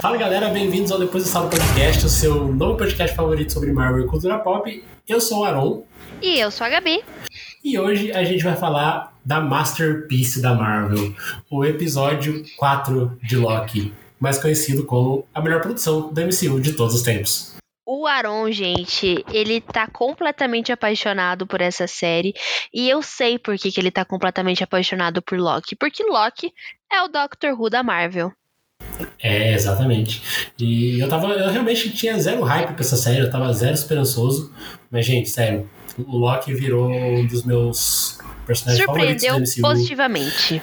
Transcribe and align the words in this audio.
Fala 0.00 0.16
galera, 0.16 0.48
bem-vindos 0.50 0.92
ao 0.92 0.98
Depois 1.00 1.24
do 1.24 1.28
Sala 1.28 1.50
Podcast, 1.50 2.06
o 2.06 2.08
seu 2.08 2.46
novo 2.54 2.76
podcast 2.76 3.16
favorito 3.16 3.52
sobre 3.52 3.72
Marvel 3.72 4.04
e 4.04 4.06
cultura 4.06 4.38
pop. 4.38 4.84
Eu 5.08 5.20
sou 5.20 5.40
o 5.40 5.44
Aron. 5.44 5.84
E 6.22 6.38
eu 6.38 6.52
sou 6.52 6.64
a 6.64 6.70
Gabi. 6.70 7.02
E 7.64 7.76
hoje 7.76 8.12
a 8.12 8.22
gente 8.22 8.44
vai 8.44 8.54
falar 8.54 9.12
da 9.24 9.40
Masterpiece 9.40 10.40
da 10.40 10.54
Marvel, 10.54 11.12
o 11.50 11.64
episódio 11.64 12.44
4 12.56 13.18
de 13.24 13.36
Loki, 13.36 13.92
mais 14.20 14.38
conhecido 14.38 14.86
como 14.86 15.26
a 15.34 15.42
melhor 15.42 15.60
produção 15.60 16.12
do 16.12 16.20
MCU 16.20 16.60
de 16.60 16.74
todos 16.74 16.94
os 16.94 17.02
tempos. 17.02 17.56
O 17.84 18.06
Aron, 18.06 18.52
gente, 18.52 19.24
ele 19.32 19.60
tá 19.60 19.88
completamente 19.88 20.70
apaixonado 20.70 21.44
por 21.44 21.60
essa 21.60 21.88
série. 21.88 22.34
E 22.72 22.88
eu 22.88 23.02
sei 23.02 23.36
por 23.36 23.56
que, 23.56 23.72
que 23.72 23.80
ele 23.80 23.90
tá 23.90 24.04
completamente 24.04 24.62
apaixonado 24.62 25.20
por 25.20 25.36
Loki. 25.36 25.74
Porque 25.74 26.04
Loki 26.04 26.52
é 26.92 27.02
o 27.02 27.08
Doctor 27.08 27.60
Who 27.60 27.68
da 27.68 27.82
Marvel. 27.82 28.30
É, 29.22 29.52
exatamente. 29.54 30.22
E 30.58 30.98
eu 31.00 31.08
tava. 31.08 31.28
Eu 31.28 31.50
realmente 31.50 31.90
tinha 31.90 32.18
zero 32.18 32.42
hype 32.42 32.72
pra 32.72 32.80
essa 32.80 32.96
série, 32.96 33.20
eu 33.20 33.30
tava 33.30 33.52
zero 33.52 33.74
esperançoso. 33.74 34.52
Mas, 34.90 35.06
gente, 35.06 35.28
sério, 35.28 35.68
o 35.98 36.16
Loki 36.16 36.54
virou 36.54 36.90
um 36.90 37.26
dos 37.26 37.44
meus 37.44 38.18
personagens 38.46 38.84
favoritos 38.84 39.26
do 39.26 39.40
MCU. 39.40 39.60
positivamente. 39.60 40.62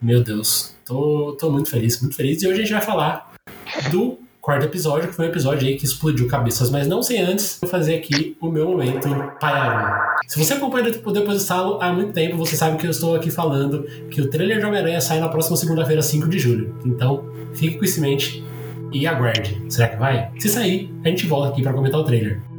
Meu 0.00 0.22
Deus, 0.22 0.74
tô, 0.84 1.36
tô 1.38 1.50
muito 1.50 1.70
feliz, 1.70 2.00
muito 2.00 2.14
feliz. 2.14 2.42
E 2.42 2.46
hoje 2.46 2.60
a 2.60 2.62
gente 2.64 2.72
vai 2.72 2.82
falar 2.82 3.32
do 3.90 4.18
quarto 4.44 4.66
episódio, 4.66 5.08
que 5.08 5.14
foi 5.14 5.24
um 5.26 5.28
episódio 5.30 5.66
aí 5.66 5.76
que 5.76 5.86
explodiu 5.86 6.28
cabeças, 6.28 6.70
mas 6.70 6.86
não 6.86 7.02
sem 7.02 7.20
antes 7.20 7.58
eu 7.62 7.68
fazer 7.68 7.94
aqui 7.96 8.36
o 8.40 8.50
meu 8.50 8.68
momento 8.68 9.08
Paiaron. 9.40 9.94
Se 10.26 10.38
você 10.38 10.52
acompanha 10.52 10.84
Depois 10.90 11.12
do 11.12 11.38
Salo 11.38 11.78
há 11.80 11.90
muito 11.90 12.12
tempo, 12.12 12.36
você 12.36 12.54
sabe 12.54 12.76
que 12.76 12.86
eu 12.86 12.90
estou 12.90 13.14
aqui 13.16 13.30
falando 13.30 13.84
que 14.10 14.20
o 14.20 14.28
trailer 14.28 14.60
de 14.60 14.66
Homem-Aranha 14.66 15.00
sai 15.00 15.18
na 15.18 15.28
próxima 15.28 15.56
segunda-feira, 15.56 16.02
5 16.02 16.28
de 16.28 16.38
julho. 16.38 16.74
Então, 16.84 17.24
fique 17.54 17.78
com 17.78 17.84
isso 17.84 17.98
em 18.00 18.02
mente 18.02 18.44
e 18.92 19.06
aguarde. 19.06 19.62
Será 19.68 19.88
que 19.88 19.96
vai? 19.96 20.30
Se 20.38 20.48
sair, 20.50 20.94
a 21.02 21.08
gente 21.08 21.26
volta 21.26 21.48
aqui 21.48 21.62
para 21.62 21.72
comentar 21.72 21.98
o 21.98 22.04
trailer. 22.04 22.53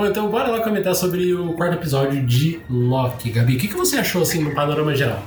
Bom, 0.00 0.06
então 0.06 0.30
bora 0.30 0.48
lá 0.48 0.62
comentar 0.62 0.94
sobre 0.94 1.34
o 1.34 1.52
quarto 1.52 1.74
episódio 1.74 2.24
de 2.24 2.58
Loki. 2.70 3.28
Gabi, 3.28 3.56
o 3.56 3.58
que, 3.58 3.68
que 3.68 3.76
você 3.76 3.98
achou 3.98 4.22
assim 4.22 4.42
no 4.42 4.54
panorama 4.54 4.94
geral? 4.94 5.22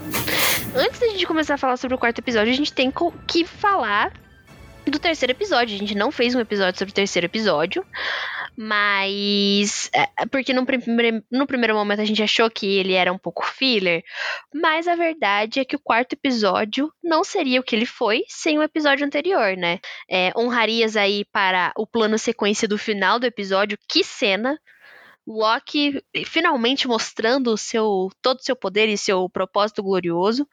Antes 0.75 0.99
da 0.99 1.09
gente 1.09 1.27
começar 1.27 1.53
a 1.53 1.57
falar 1.59 1.77
sobre 1.77 1.93
o 1.93 1.97
quarto 1.99 2.17
episódio, 2.17 2.51
a 2.51 2.55
gente 2.55 2.73
tem 2.73 2.91
que 3.27 3.45
falar 3.45 4.11
do 4.83 4.97
terceiro 4.97 5.31
episódio. 5.31 5.75
A 5.75 5.77
gente 5.77 5.93
não 5.93 6.11
fez 6.11 6.33
um 6.33 6.39
episódio 6.39 6.79
sobre 6.79 6.91
o 6.91 6.95
terceiro 6.95 7.27
episódio, 7.27 7.85
mas. 8.55 9.89
É, 9.93 10.25
porque 10.27 10.53
no, 10.53 10.65
no 11.31 11.47
primeiro 11.47 11.75
momento 11.75 12.01
a 12.01 12.05
gente 12.05 12.21
achou 12.21 12.49
que 12.49 12.77
ele 12.77 12.93
era 12.93 13.11
um 13.11 13.17
pouco 13.17 13.45
filler, 13.45 14.03
mas 14.53 14.87
a 14.87 14.95
verdade 14.95 15.59
é 15.59 15.65
que 15.65 15.75
o 15.75 15.81
quarto 15.81 16.13
episódio 16.13 16.91
não 17.03 17.23
seria 17.23 17.59
o 17.59 17.63
que 17.63 17.75
ele 17.75 17.85
foi 17.85 18.23
sem 18.27 18.57
o 18.57 18.63
episódio 18.63 19.05
anterior, 19.05 19.55
né? 19.57 19.79
É, 20.09 20.31
honrarias 20.37 20.95
aí 20.95 21.25
para 21.25 21.73
o 21.77 21.87
plano 21.87 22.17
sequência 22.17 22.67
do 22.67 22.77
final 22.77 23.19
do 23.19 23.25
episódio, 23.25 23.77
que 23.87 24.03
cena! 24.03 24.59
Loki 25.25 26.03
finalmente 26.25 26.87
mostrando 26.87 27.51
o 27.51 27.57
seu 27.57 28.09
todo 28.21 28.39
o 28.39 28.43
seu 28.43 28.55
poder 28.55 28.89
e 28.89 28.97
seu 28.97 29.29
propósito 29.29 29.81
glorioso. 29.81 30.47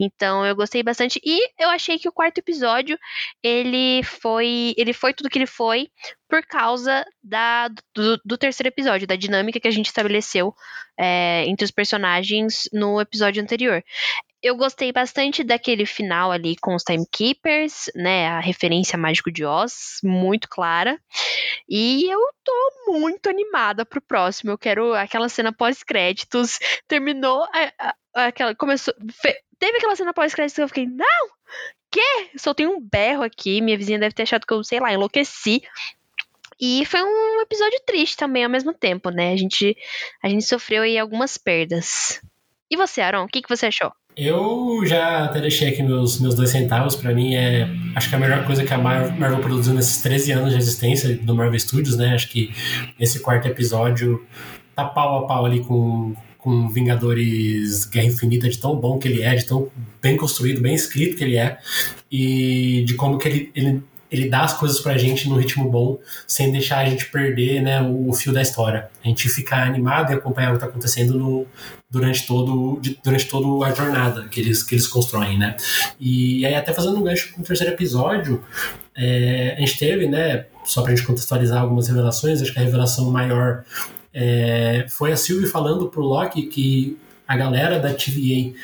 Então 0.00 0.44
eu 0.46 0.56
gostei 0.56 0.82
bastante 0.82 1.20
e 1.24 1.50
eu 1.58 1.68
achei 1.68 1.98
que 1.98 2.08
o 2.08 2.12
quarto 2.12 2.38
episódio 2.38 2.98
ele 3.42 4.02
foi 4.02 4.74
ele 4.76 4.92
foi 4.92 5.12
tudo 5.12 5.28
que 5.28 5.38
ele 5.38 5.46
foi 5.46 5.90
por 6.28 6.44
causa 6.46 7.04
da, 7.22 7.68
do, 7.94 8.20
do 8.24 8.38
terceiro 8.38 8.68
episódio, 8.68 9.06
da 9.06 9.14
dinâmica 9.14 9.60
que 9.60 9.68
a 9.68 9.70
gente 9.70 9.86
estabeleceu 9.86 10.54
é, 10.98 11.44
entre 11.46 11.64
os 11.64 11.70
personagens 11.70 12.68
no 12.72 13.00
episódio 13.00 13.42
anterior 13.42 13.84
eu 14.44 14.54
gostei 14.54 14.92
bastante 14.92 15.42
daquele 15.42 15.86
final 15.86 16.30
ali 16.30 16.54
com 16.56 16.74
os 16.74 16.82
Timekeepers, 16.82 17.90
né? 17.94 18.28
A 18.28 18.40
referência 18.40 18.98
Mágico 18.98 19.32
de 19.32 19.42
Oz, 19.42 20.00
muito 20.04 20.50
clara. 20.50 21.00
E 21.66 22.04
eu 22.12 22.20
tô 22.44 22.92
muito 22.92 23.30
animada 23.30 23.86
pro 23.86 24.02
próximo. 24.02 24.50
Eu 24.50 24.58
quero 24.58 24.92
aquela 24.92 25.30
cena 25.30 25.50
pós-créditos. 25.50 26.58
Terminou 26.86 27.42
a, 27.44 27.72
a, 28.14 28.26
aquela. 28.26 28.54
Começou. 28.54 28.92
Fe, 29.10 29.34
teve 29.58 29.78
aquela 29.78 29.96
cena 29.96 30.12
pós-créditos 30.12 30.56
que 30.56 30.62
eu 30.62 30.68
fiquei, 30.68 30.86
não! 30.86 31.30
Quê? 31.90 32.30
Só 32.36 32.52
tem 32.52 32.66
um 32.66 32.78
berro 32.78 33.22
aqui. 33.22 33.62
Minha 33.62 33.78
vizinha 33.78 33.98
deve 33.98 34.14
ter 34.14 34.24
achado 34.24 34.46
que 34.46 34.52
eu, 34.52 34.62
sei 34.62 34.78
lá, 34.78 34.92
enlouqueci. 34.92 35.62
E 36.60 36.84
foi 36.84 37.02
um 37.02 37.40
episódio 37.40 37.80
triste 37.86 38.18
também 38.18 38.44
ao 38.44 38.50
mesmo 38.50 38.74
tempo, 38.74 39.08
né? 39.08 39.32
A 39.32 39.36
gente, 39.38 39.74
a 40.22 40.28
gente 40.28 40.44
sofreu 40.44 40.82
aí 40.82 40.98
algumas 40.98 41.38
perdas. 41.38 42.20
E 42.70 42.76
você, 42.76 43.00
Aaron, 43.00 43.24
o 43.24 43.28
que, 43.28 43.40
que 43.40 43.48
você 43.48 43.66
achou? 43.66 43.90
Eu 44.16 44.86
já 44.86 45.24
até 45.24 45.40
deixei 45.40 45.68
aqui 45.68 45.82
meus, 45.82 46.20
meus 46.20 46.34
dois 46.34 46.50
centavos. 46.50 46.94
Para 46.94 47.12
mim, 47.12 47.34
é 47.34 47.68
acho 47.96 48.08
que 48.08 48.14
a 48.14 48.18
melhor 48.18 48.46
coisa 48.46 48.64
que 48.64 48.72
a 48.72 48.78
Marvel 48.78 49.38
produziu 49.40 49.74
nesses 49.74 50.00
13 50.02 50.32
anos 50.32 50.52
de 50.52 50.58
existência 50.58 51.16
do 51.16 51.34
Marvel 51.34 51.58
Studios, 51.58 51.96
né? 51.96 52.14
Acho 52.14 52.28
que 52.28 52.52
esse 52.98 53.20
quarto 53.20 53.48
episódio 53.48 54.24
tá 54.74 54.84
pau 54.84 55.24
a 55.24 55.26
pau 55.26 55.44
ali 55.44 55.60
com, 55.60 56.14
com 56.38 56.68
Vingadores 56.68 57.86
Guerra 57.86 58.06
Infinita, 58.06 58.48
de 58.48 58.58
tão 58.58 58.76
bom 58.76 58.98
que 58.98 59.08
ele 59.08 59.22
é, 59.22 59.34
de 59.34 59.46
tão 59.46 59.68
bem 60.00 60.16
construído, 60.16 60.60
bem 60.60 60.74
escrito 60.74 61.16
que 61.16 61.24
ele 61.24 61.36
é, 61.36 61.58
e 62.10 62.84
de 62.86 62.94
como 62.94 63.18
que 63.18 63.28
ele, 63.28 63.50
ele 63.54 63.82
ele 64.14 64.28
dá 64.28 64.42
as 64.42 64.54
coisas 64.54 64.80
pra 64.80 64.96
gente 64.96 65.28
no 65.28 65.36
ritmo 65.36 65.68
bom, 65.68 65.98
sem 66.26 66.52
deixar 66.52 66.78
a 66.78 66.88
gente 66.88 67.06
perder 67.06 67.60
né, 67.60 67.82
o, 67.82 68.12
fio 68.12 68.32
da 68.32 68.40
história. 68.40 68.88
A 69.04 69.08
gente 69.08 69.28
ficar 69.28 69.66
animado 69.66 70.12
e 70.12 70.14
acompanhar 70.14 70.48
o 70.48 70.52
que 70.52 70.56
está 70.58 70.66
acontecendo 70.66 71.18
no, 71.18 71.46
durante, 71.90 72.26
todo, 72.26 72.80
durante 73.02 73.26
toda 73.26 73.66
a 73.66 73.74
jornada 73.74 74.28
que 74.28 74.40
eles, 74.40 74.62
que 74.62 74.74
eles 74.74 74.86
constroem, 74.86 75.38
né? 75.38 75.56
E 75.98 76.46
aí, 76.46 76.54
até 76.54 76.72
fazendo 76.72 76.98
um 76.98 77.02
gancho 77.02 77.32
com 77.34 77.42
o 77.42 77.44
terceiro 77.44 77.72
episódio, 77.72 78.42
é, 78.96 79.54
a 79.56 79.60
gente 79.60 79.78
teve, 79.78 80.06
né, 80.06 80.46
só 80.64 80.82
pra 80.82 80.94
gente 80.94 81.04
contextualizar 81.04 81.60
algumas 81.60 81.88
revelações, 81.88 82.40
acho 82.40 82.52
que 82.52 82.58
a 82.58 82.62
revelação 82.62 83.10
maior 83.10 83.64
é, 84.12 84.86
foi 84.88 85.12
a 85.12 85.16
Sylvie 85.16 85.48
falando 85.48 85.88
pro 85.88 86.02
Loki 86.02 86.42
que 86.42 86.96
a 87.26 87.36
galera 87.36 87.80
da 87.80 87.92
TVA 87.92 88.54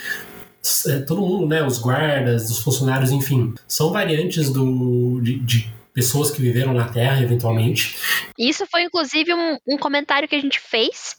todo 1.07 1.21
mundo, 1.21 1.47
né, 1.47 1.63
os 1.63 1.79
guardas, 1.79 2.51
os 2.51 2.59
funcionários, 2.59 3.11
enfim, 3.11 3.55
são 3.67 3.93
variantes 3.93 4.51
do, 4.51 5.21
de, 5.21 5.39
de 5.41 5.73
pessoas 5.93 6.31
que 6.31 6.41
viveram 6.41 6.73
na 6.73 6.89
Terra, 6.89 7.23
eventualmente. 7.23 7.97
Isso 8.39 8.67
foi, 8.67 8.85
inclusive, 8.85 9.35
um, 9.35 9.59
um, 9.67 9.79
comentário 9.79 10.29
que 10.29 10.35
a 10.35 10.41
gente 10.41 10.61
fez 10.61 11.17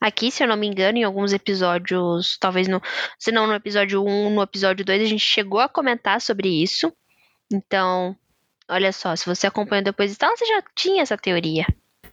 aqui, 0.00 0.30
se 0.30 0.42
eu 0.42 0.48
não 0.48 0.56
me 0.56 0.66
engano, 0.66 0.98
em 0.98 1.04
alguns 1.04 1.32
episódios, 1.32 2.36
talvez 2.40 2.68
no. 2.68 2.80
Se 3.18 3.30
não 3.30 3.46
no 3.46 3.54
episódio 3.54 4.04
1, 4.04 4.30
no 4.30 4.42
episódio 4.42 4.84
2, 4.84 5.02
a 5.02 5.06
gente 5.06 5.24
chegou 5.24 5.60
a 5.60 5.68
comentar 5.68 6.20
sobre 6.20 6.48
isso. 6.48 6.92
Então, 7.52 8.16
olha 8.68 8.92
só, 8.92 9.14
se 9.16 9.24
você 9.24 9.46
acompanhou 9.46 9.84
depois 9.84 10.12
e 10.12 10.16
tal, 10.16 10.36
você 10.36 10.46
já 10.46 10.62
tinha 10.74 11.02
essa 11.02 11.16
teoria. 11.16 11.66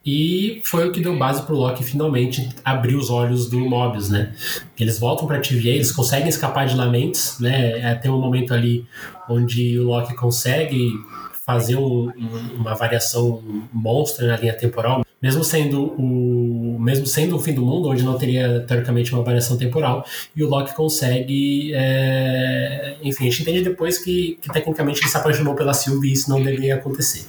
E 0.06 0.62
foi 0.64 0.88
o 0.88 0.92
que 0.92 1.02
deu 1.02 1.18
base 1.18 1.42
pro 1.42 1.56
Loki 1.56 1.84
finalmente 1.84 2.48
abrir 2.64 2.96
os 2.96 3.10
olhos 3.10 3.50
do 3.50 3.60
Mobius, 3.60 4.10
né? 4.10 4.34
Eles 4.80 5.00
voltam 5.00 5.26
pra 5.26 5.40
TVA, 5.40 5.70
eles 5.70 5.92
conseguem 5.92 6.30
escapar 6.30 6.68
de 6.68 6.76
Lamentes, 6.76 7.40
né? 7.40 7.80
É, 7.80 7.96
tem 7.96 8.12
um 8.12 8.22
momento 8.22 8.54
ali 8.54 8.86
onde 9.28 9.80
o 9.80 9.84
Loki 9.86 10.14
consegue 10.14 10.92
fazer 11.46 11.76
um, 11.76 12.12
uma 12.56 12.74
variação 12.74 13.44
monstra 13.72 14.28
na 14.28 14.38
linha 14.38 14.54
temporal, 14.54 15.06
mesmo 15.22 15.44
sendo 15.44 15.84
o 15.84 16.78
mesmo 16.80 17.06
sendo 17.08 17.36
o 17.36 17.40
fim 17.40 17.54
do 17.54 17.66
mundo, 17.66 17.90
onde 17.90 18.04
não 18.04 18.16
teria 18.16 18.60
teoricamente 18.62 19.12
uma 19.14 19.24
variação 19.24 19.58
temporal, 19.58 20.06
e 20.36 20.44
o 20.44 20.48
Loki 20.48 20.76
consegue, 20.76 21.74
é... 21.74 22.98
enfim, 23.02 23.28
a 23.28 23.30
gente 23.32 23.42
entende 23.42 23.64
depois 23.64 23.98
que, 23.98 24.38
que, 24.40 24.52
tecnicamente 24.52 25.02
ele 25.02 25.10
se 25.10 25.18
apaixonou 25.18 25.56
pela 25.56 25.74
Sylvie 25.74 26.10
e 26.10 26.14
isso 26.14 26.30
não 26.30 26.44
deveria 26.44 26.76
acontecer. 26.76 27.26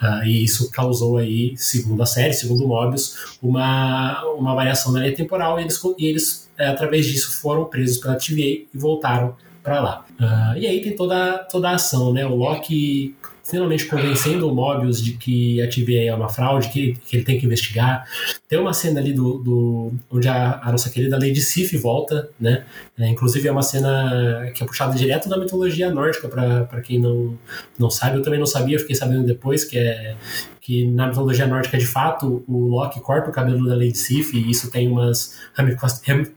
Uh, 0.00 0.24
e 0.24 0.44
isso 0.44 0.70
causou 0.70 1.16
aí, 1.16 1.54
segundo 1.56 2.00
a 2.02 2.06
série, 2.06 2.32
segundo 2.32 2.64
o 2.64 2.68
Mobius, 2.68 3.36
uma, 3.42 4.22
uma 4.34 4.54
variação 4.54 4.92
na 4.92 5.00
linha 5.00 5.14
temporal 5.14 5.58
e 5.58 5.62
eles, 5.62 5.80
e 5.98 6.06
eles 6.06 6.50
é, 6.56 6.68
através 6.68 7.06
disso 7.06 7.40
foram 7.40 7.64
presos 7.64 7.98
pela 7.98 8.14
TVA 8.14 8.40
e 8.40 8.68
voltaram 8.72 9.34
para 9.62 9.80
lá. 9.80 10.04
Uh, 10.20 10.58
e 10.58 10.66
aí 10.66 10.80
tem 10.80 10.94
toda, 10.94 11.38
toda 11.50 11.70
a 11.70 11.74
ação, 11.74 12.12
né? 12.12 12.24
O 12.26 12.34
Loki 12.34 13.16
finalmente 13.52 13.84
convencendo 13.84 14.48
o 14.48 14.54
Mobius 14.54 15.04
de 15.04 15.12
que 15.12 15.60
a 15.60 15.68
TVA 15.68 16.04
é 16.06 16.14
uma 16.14 16.30
fraude, 16.30 16.70
que, 16.70 16.94
que 17.06 17.16
ele 17.16 17.24
tem 17.24 17.38
que 17.38 17.44
investigar. 17.44 18.08
Tem 18.48 18.58
uma 18.58 18.72
cena 18.72 18.98
ali 18.98 19.12
do, 19.12 19.38
do 19.38 19.92
onde 20.10 20.26
a, 20.26 20.58
a, 20.64 20.72
nossa 20.72 20.88
querida 20.88 21.18
Lady 21.18 21.42
Sif 21.42 21.76
volta, 21.76 22.30
né? 22.40 22.64
É, 22.98 23.06
inclusive 23.08 23.46
é 23.46 23.52
uma 23.52 23.62
cena 23.62 24.50
que 24.54 24.64
é 24.64 24.66
puxada 24.66 24.96
direto 24.96 25.28
da 25.28 25.36
mitologia 25.36 25.90
nórdica, 25.90 26.28
para 26.28 26.80
quem 26.80 26.98
não, 26.98 27.38
não 27.78 27.90
sabe. 27.90 28.16
Eu 28.16 28.22
também 28.22 28.38
não 28.38 28.46
sabia, 28.46 28.78
fiquei 28.78 28.96
sabendo 28.96 29.22
depois 29.22 29.64
que 29.64 29.76
é 29.76 30.16
que 30.62 30.86
na 30.86 31.08
mitologia 31.08 31.44
nórdica, 31.44 31.76
de 31.76 31.86
fato, 31.86 32.44
o 32.46 32.68
Loki 32.68 33.00
corta 33.00 33.28
o 33.28 33.32
cabelo 33.32 33.66
da 33.66 33.74
Lady 33.74 33.98
Sif 33.98 34.32
e 34.32 34.48
isso 34.48 34.70
tem 34.70 34.86
umas 34.86 35.36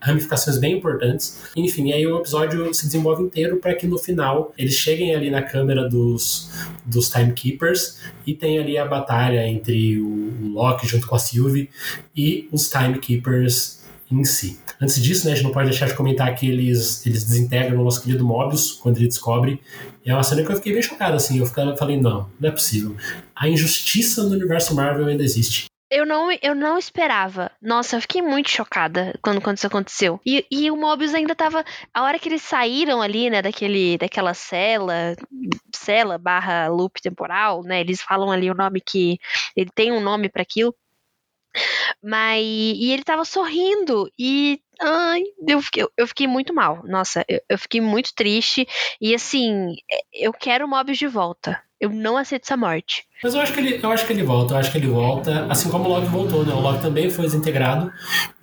ramificações 0.00 0.58
bem 0.58 0.78
importantes. 0.78 1.40
Enfim, 1.54 1.92
aí 1.92 2.04
o 2.04 2.18
episódio 2.18 2.74
se 2.74 2.86
desenvolve 2.86 3.22
inteiro 3.22 3.58
para 3.58 3.72
que 3.76 3.86
no 3.86 3.96
final 3.96 4.52
eles 4.58 4.74
cheguem 4.74 5.14
ali 5.14 5.30
na 5.30 5.42
câmera 5.42 5.88
dos, 5.88 6.50
dos 6.84 7.08
Timekeepers 7.08 8.00
e 8.26 8.34
tem 8.34 8.58
ali 8.58 8.76
a 8.76 8.84
batalha 8.84 9.46
entre 9.46 10.00
o 10.00 10.48
Loki 10.54 10.88
junto 10.88 11.06
com 11.06 11.14
a 11.14 11.20
Sylvie 11.20 11.70
e 12.16 12.48
os 12.50 12.68
Timekeepers 12.68 13.85
em 14.10 14.24
si. 14.24 14.58
Antes 14.80 15.02
disso, 15.02 15.26
né, 15.26 15.32
a 15.32 15.34
gente 15.34 15.44
não 15.44 15.52
pode 15.52 15.70
deixar 15.70 15.86
de 15.86 15.94
comentar 15.94 16.34
que 16.34 16.48
eles, 16.48 17.04
eles 17.06 17.24
desintegram 17.24 17.80
o 17.80 17.84
nosso 17.84 18.02
querido 18.02 18.24
Mobius 18.24 18.72
quando 18.72 18.98
ele 18.98 19.08
descobre. 19.08 19.60
É 20.04 20.12
uma 20.12 20.22
cena 20.22 20.44
que 20.44 20.50
eu 20.50 20.56
fiquei 20.56 20.72
bem 20.72 20.82
chocado, 20.82 21.16
assim. 21.16 21.38
Eu 21.38 21.46
falei, 21.46 22.00
não, 22.00 22.30
não 22.38 22.48
é 22.48 22.52
possível. 22.52 22.96
A 23.34 23.48
injustiça 23.48 24.22
no 24.22 24.30
universo 24.30 24.74
Marvel 24.74 25.06
ainda 25.06 25.22
existe. 25.22 25.66
Eu 25.88 26.04
não, 26.04 26.30
eu 26.42 26.54
não 26.54 26.76
esperava. 26.76 27.50
Nossa, 27.62 27.96
eu 27.96 28.00
fiquei 28.00 28.20
muito 28.20 28.50
chocada 28.50 29.16
quando, 29.22 29.40
quando 29.40 29.56
isso 29.56 29.68
aconteceu. 29.68 30.20
E, 30.26 30.44
e 30.50 30.68
o 30.68 30.76
Mobius 30.76 31.14
ainda 31.14 31.34
tava. 31.34 31.64
A 31.94 32.02
hora 32.02 32.18
que 32.18 32.28
eles 32.28 32.42
saíram 32.42 33.00
ali, 33.00 33.30
né, 33.30 33.40
daquele, 33.40 33.96
daquela 33.96 34.34
cela, 34.34 35.14
cela 35.72 36.18
barra 36.18 36.66
loop 36.68 37.00
temporal, 37.00 37.62
né? 37.62 37.80
Eles 37.80 38.02
falam 38.02 38.32
ali 38.32 38.50
o 38.50 38.54
nome 38.54 38.80
que. 38.80 39.18
Ele 39.56 39.70
tem 39.74 39.92
um 39.92 40.00
nome 40.00 40.28
para 40.28 40.42
aquilo. 40.42 40.74
Mas. 42.02 42.42
E 42.44 42.92
ele 42.92 43.04
tava 43.04 43.24
sorrindo. 43.24 44.10
E. 44.18 44.60
Ai, 44.80 45.22
eu 45.48 45.62
fiquei, 45.62 45.86
eu 45.96 46.06
fiquei 46.06 46.26
muito 46.26 46.52
mal. 46.52 46.82
Nossa, 46.84 47.24
eu, 47.28 47.40
eu 47.48 47.58
fiquei 47.58 47.80
muito 47.80 48.14
triste. 48.14 48.66
E 49.00 49.14
assim, 49.14 49.74
eu 50.12 50.32
quero 50.32 50.66
o 50.66 50.68
Mobius 50.68 50.98
de 50.98 51.06
volta. 51.06 51.60
Eu 51.78 51.90
não 51.90 52.16
aceito 52.16 52.44
essa 52.44 52.56
morte. 52.56 53.04
Mas 53.22 53.34
eu 53.34 53.40
acho 53.40 53.52
que 53.52 53.60
ele, 53.60 53.80
eu 53.82 53.90
acho 53.90 54.06
que 54.06 54.12
ele 54.12 54.22
volta, 54.22 54.54
eu 54.54 54.58
acho 54.58 54.72
que 54.72 54.78
ele 54.78 54.86
volta, 54.86 55.46
assim 55.50 55.70
como 55.70 55.84
o 55.84 55.88
Loki 55.88 56.06
voltou, 56.06 56.44
né? 56.44 56.54
O 56.54 56.60
Loki 56.60 56.80
também 56.80 57.10
foi 57.10 57.26
desintegrado. 57.26 57.92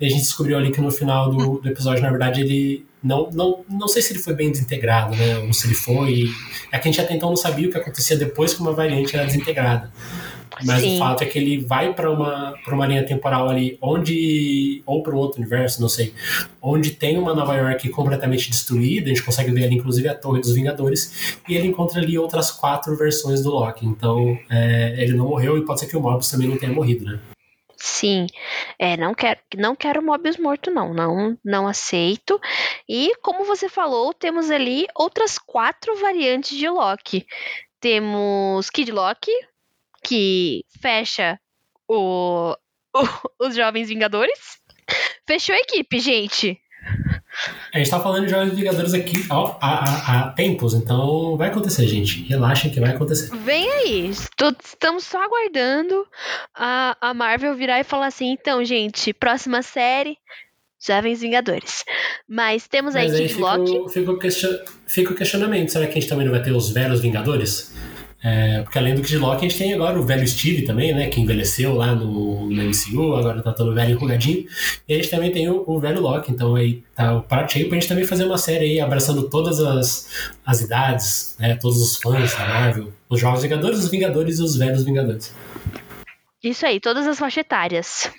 E 0.00 0.06
a 0.06 0.08
gente 0.08 0.22
descobriu 0.22 0.56
ali 0.56 0.70
que 0.70 0.80
no 0.80 0.90
final 0.90 1.30
do, 1.30 1.58
do 1.58 1.68
episódio, 1.68 2.00
na 2.00 2.10
verdade, 2.10 2.42
ele 2.42 2.86
não, 3.02 3.28
não, 3.32 3.64
não 3.68 3.86
sei 3.86 4.00
se 4.00 4.12
ele 4.12 4.20
foi 4.20 4.34
bem 4.34 4.50
desintegrado, 4.50 5.14
né? 5.16 5.38
Ou 5.38 5.52
se 5.52 5.66
ele 5.66 5.74
foi. 5.74 6.24
É 6.72 6.78
que 6.78 6.88
a 6.88 6.90
gente 6.90 7.00
até 7.00 7.14
então 7.14 7.28
não 7.28 7.36
sabia 7.36 7.68
o 7.68 7.70
que 7.70 7.76
acontecia 7.76 8.16
depois 8.16 8.54
que 8.54 8.60
uma 8.60 8.72
variante 8.72 9.16
era 9.16 9.26
desintegrada. 9.26 9.92
Mas 10.62 10.82
Sim. 10.82 10.96
o 10.96 10.98
fato 10.98 11.22
é 11.22 11.26
que 11.26 11.38
ele 11.38 11.58
vai 11.58 11.92
para 11.92 12.10
uma, 12.10 12.54
uma 12.68 12.86
linha 12.86 13.04
temporal 13.04 13.48
ali 13.48 13.78
onde. 13.80 14.82
ou 14.86 15.02
para 15.02 15.14
um 15.14 15.18
outro 15.18 15.40
universo, 15.40 15.80
não 15.80 15.88
sei. 15.88 16.14
Onde 16.60 16.92
tem 16.92 17.18
uma 17.18 17.34
Nova 17.34 17.54
York 17.54 17.88
completamente 17.90 18.50
destruída, 18.50 19.06
a 19.06 19.08
gente 19.08 19.22
consegue 19.22 19.50
ver 19.52 19.64
ali 19.64 19.74
inclusive 19.74 20.08
a 20.08 20.14
Torre 20.14 20.40
dos 20.40 20.54
Vingadores, 20.54 21.38
e 21.48 21.54
ele 21.54 21.68
encontra 21.68 22.00
ali 22.00 22.18
outras 22.18 22.50
quatro 22.50 22.96
versões 22.96 23.42
do 23.42 23.50
Loki. 23.50 23.86
Então 23.86 24.38
é, 24.50 24.94
ele 24.98 25.14
não 25.14 25.28
morreu 25.28 25.58
e 25.58 25.64
pode 25.64 25.80
ser 25.80 25.86
que 25.86 25.96
o 25.96 26.00
Mobius 26.00 26.30
também 26.30 26.48
não 26.48 26.58
tenha 26.58 26.72
morrido, 26.72 27.04
né? 27.04 27.20
Sim, 27.76 28.26
é, 28.78 28.96
não 28.96 29.14
quero, 29.14 29.38
não 29.58 29.76
quero 29.76 30.02
Mobius 30.02 30.38
morto, 30.38 30.70
não, 30.70 30.94
não, 30.94 31.36
não 31.44 31.68
aceito. 31.68 32.40
E 32.88 33.14
como 33.16 33.44
você 33.44 33.68
falou, 33.68 34.14
temos 34.14 34.50
ali 34.50 34.86
outras 34.96 35.38
quatro 35.38 35.94
variantes 35.96 36.56
de 36.56 36.66
Loki. 36.66 37.26
Temos 37.80 38.70
Kid 38.70 38.90
Loki, 38.90 39.32
que 40.04 40.64
fecha 40.80 41.38
o, 41.88 42.54
o, 42.94 43.46
os 43.46 43.56
Jovens 43.56 43.88
Vingadores. 43.88 44.38
Fechou 45.26 45.54
a 45.54 45.58
equipe, 45.58 45.98
gente. 45.98 46.60
A 47.72 47.78
gente 47.78 47.90
tá 47.90 47.98
falando 47.98 48.26
de 48.26 48.30
Jovens 48.30 48.54
Vingadores 48.54 48.94
aqui 48.94 49.26
ó, 49.30 49.56
há, 49.60 49.84
há, 49.84 50.20
há, 50.20 50.30
tempos, 50.30 50.74
então 50.74 51.36
vai 51.36 51.48
acontecer, 51.48 51.86
gente. 51.88 52.22
Relaxem 52.24 52.70
que 52.70 52.78
vai 52.78 52.90
acontecer. 52.90 53.34
Vem 53.38 53.68
aí. 53.68 54.10
estamos 54.62 55.04
só 55.04 55.22
aguardando 55.24 56.06
a, 56.54 56.96
a 57.00 57.14
Marvel 57.14 57.56
virar 57.56 57.80
e 57.80 57.84
falar 57.84 58.06
assim: 58.06 58.30
então, 58.32 58.62
gente, 58.64 59.12
próxima 59.12 59.62
série. 59.62 60.16
Jovens 60.86 61.22
Vingadores. 61.22 61.82
Mas 62.28 62.68
temos 62.68 62.94
Mas 62.94 63.14
aí, 63.14 63.22
aí 63.22 63.28
Kid 63.28 63.40
Loki. 63.40 63.92
Fica 63.92 64.10
o, 64.10 64.18
question, 64.18 64.50
fica 64.86 65.12
o 65.12 65.16
questionamento: 65.16 65.72
será 65.72 65.86
que 65.86 65.92
a 65.92 65.94
gente 65.94 66.08
também 66.08 66.26
não 66.26 66.32
vai 66.32 66.42
ter 66.42 66.52
os 66.52 66.70
velhos 66.70 67.00
Vingadores? 67.00 67.74
É, 68.26 68.62
porque 68.62 68.78
além 68.78 68.94
do 68.94 69.02
Kid 69.02 69.18
Loki, 69.18 69.44
a 69.44 69.48
gente 69.50 69.58
tem 69.58 69.74
agora 69.74 70.00
o 70.00 70.02
velho 70.02 70.26
Steve 70.26 70.62
também, 70.62 70.94
né? 70.94 71.08
Que 71.08 71.20
envelheceu 71.20 71.74
lá 71.74 71.94
no, 71.94 72.48
no 72.48 72.62
MCU, 72.62 73.16
agora 73.16 73.42
tá 73.42 73.52
todo 73.52 73.74
velho 73.74 73.90
enrugadinho. 73.90 74.46
E 74.88 74.94
a 74.94 74.96
gente 74.96 75.10
também 75.10 75.30
tem 75.30 75.46
o, 75.50 75.62
o 75.66 75.78
velho 75.78 76.00
Loki, 76.00 76.32
então 76.32 76.54
aí 76.54 76.82
tá 76.94 77.14
o 77.16 77.22
prato 77.22 77.52
cheio 77.52 77.68
pra 77.68 77.78
gente 77.78 77.88
também 77.88 78.06
fazer 78.06 78.24
uma 78.24 78.38
série 78.38 78.64
aí 78.64 78.80
abraçando 78.80 79.28
todas 79.28 79.60
as, 79.60 80.32
as 80.46 80.62
idades, 80.62 81.36
né? 81.38 81.54
Todos 81.56 81.78
os 81.82 81.98
fãs 81.98 82.34
da 82.34 82.48
Marvel, 82.48 82.94
os 83.10 83.20
Jovens 83.20 83.42
Vingadores, 83.42 83.78
os 83.80 83.90
Vingadores 83.90 84.38
e 84.38 84.42
os 84.42 84.56
velhos 84.56 84.84
Vingadores. 84.84 85.34
Isso 86.42 86.64
aí, 86.64 86.80
todas 86.80 87.06
as 87.06 87.18
faixas 87.18 87.42
etárias. 87.42 88.10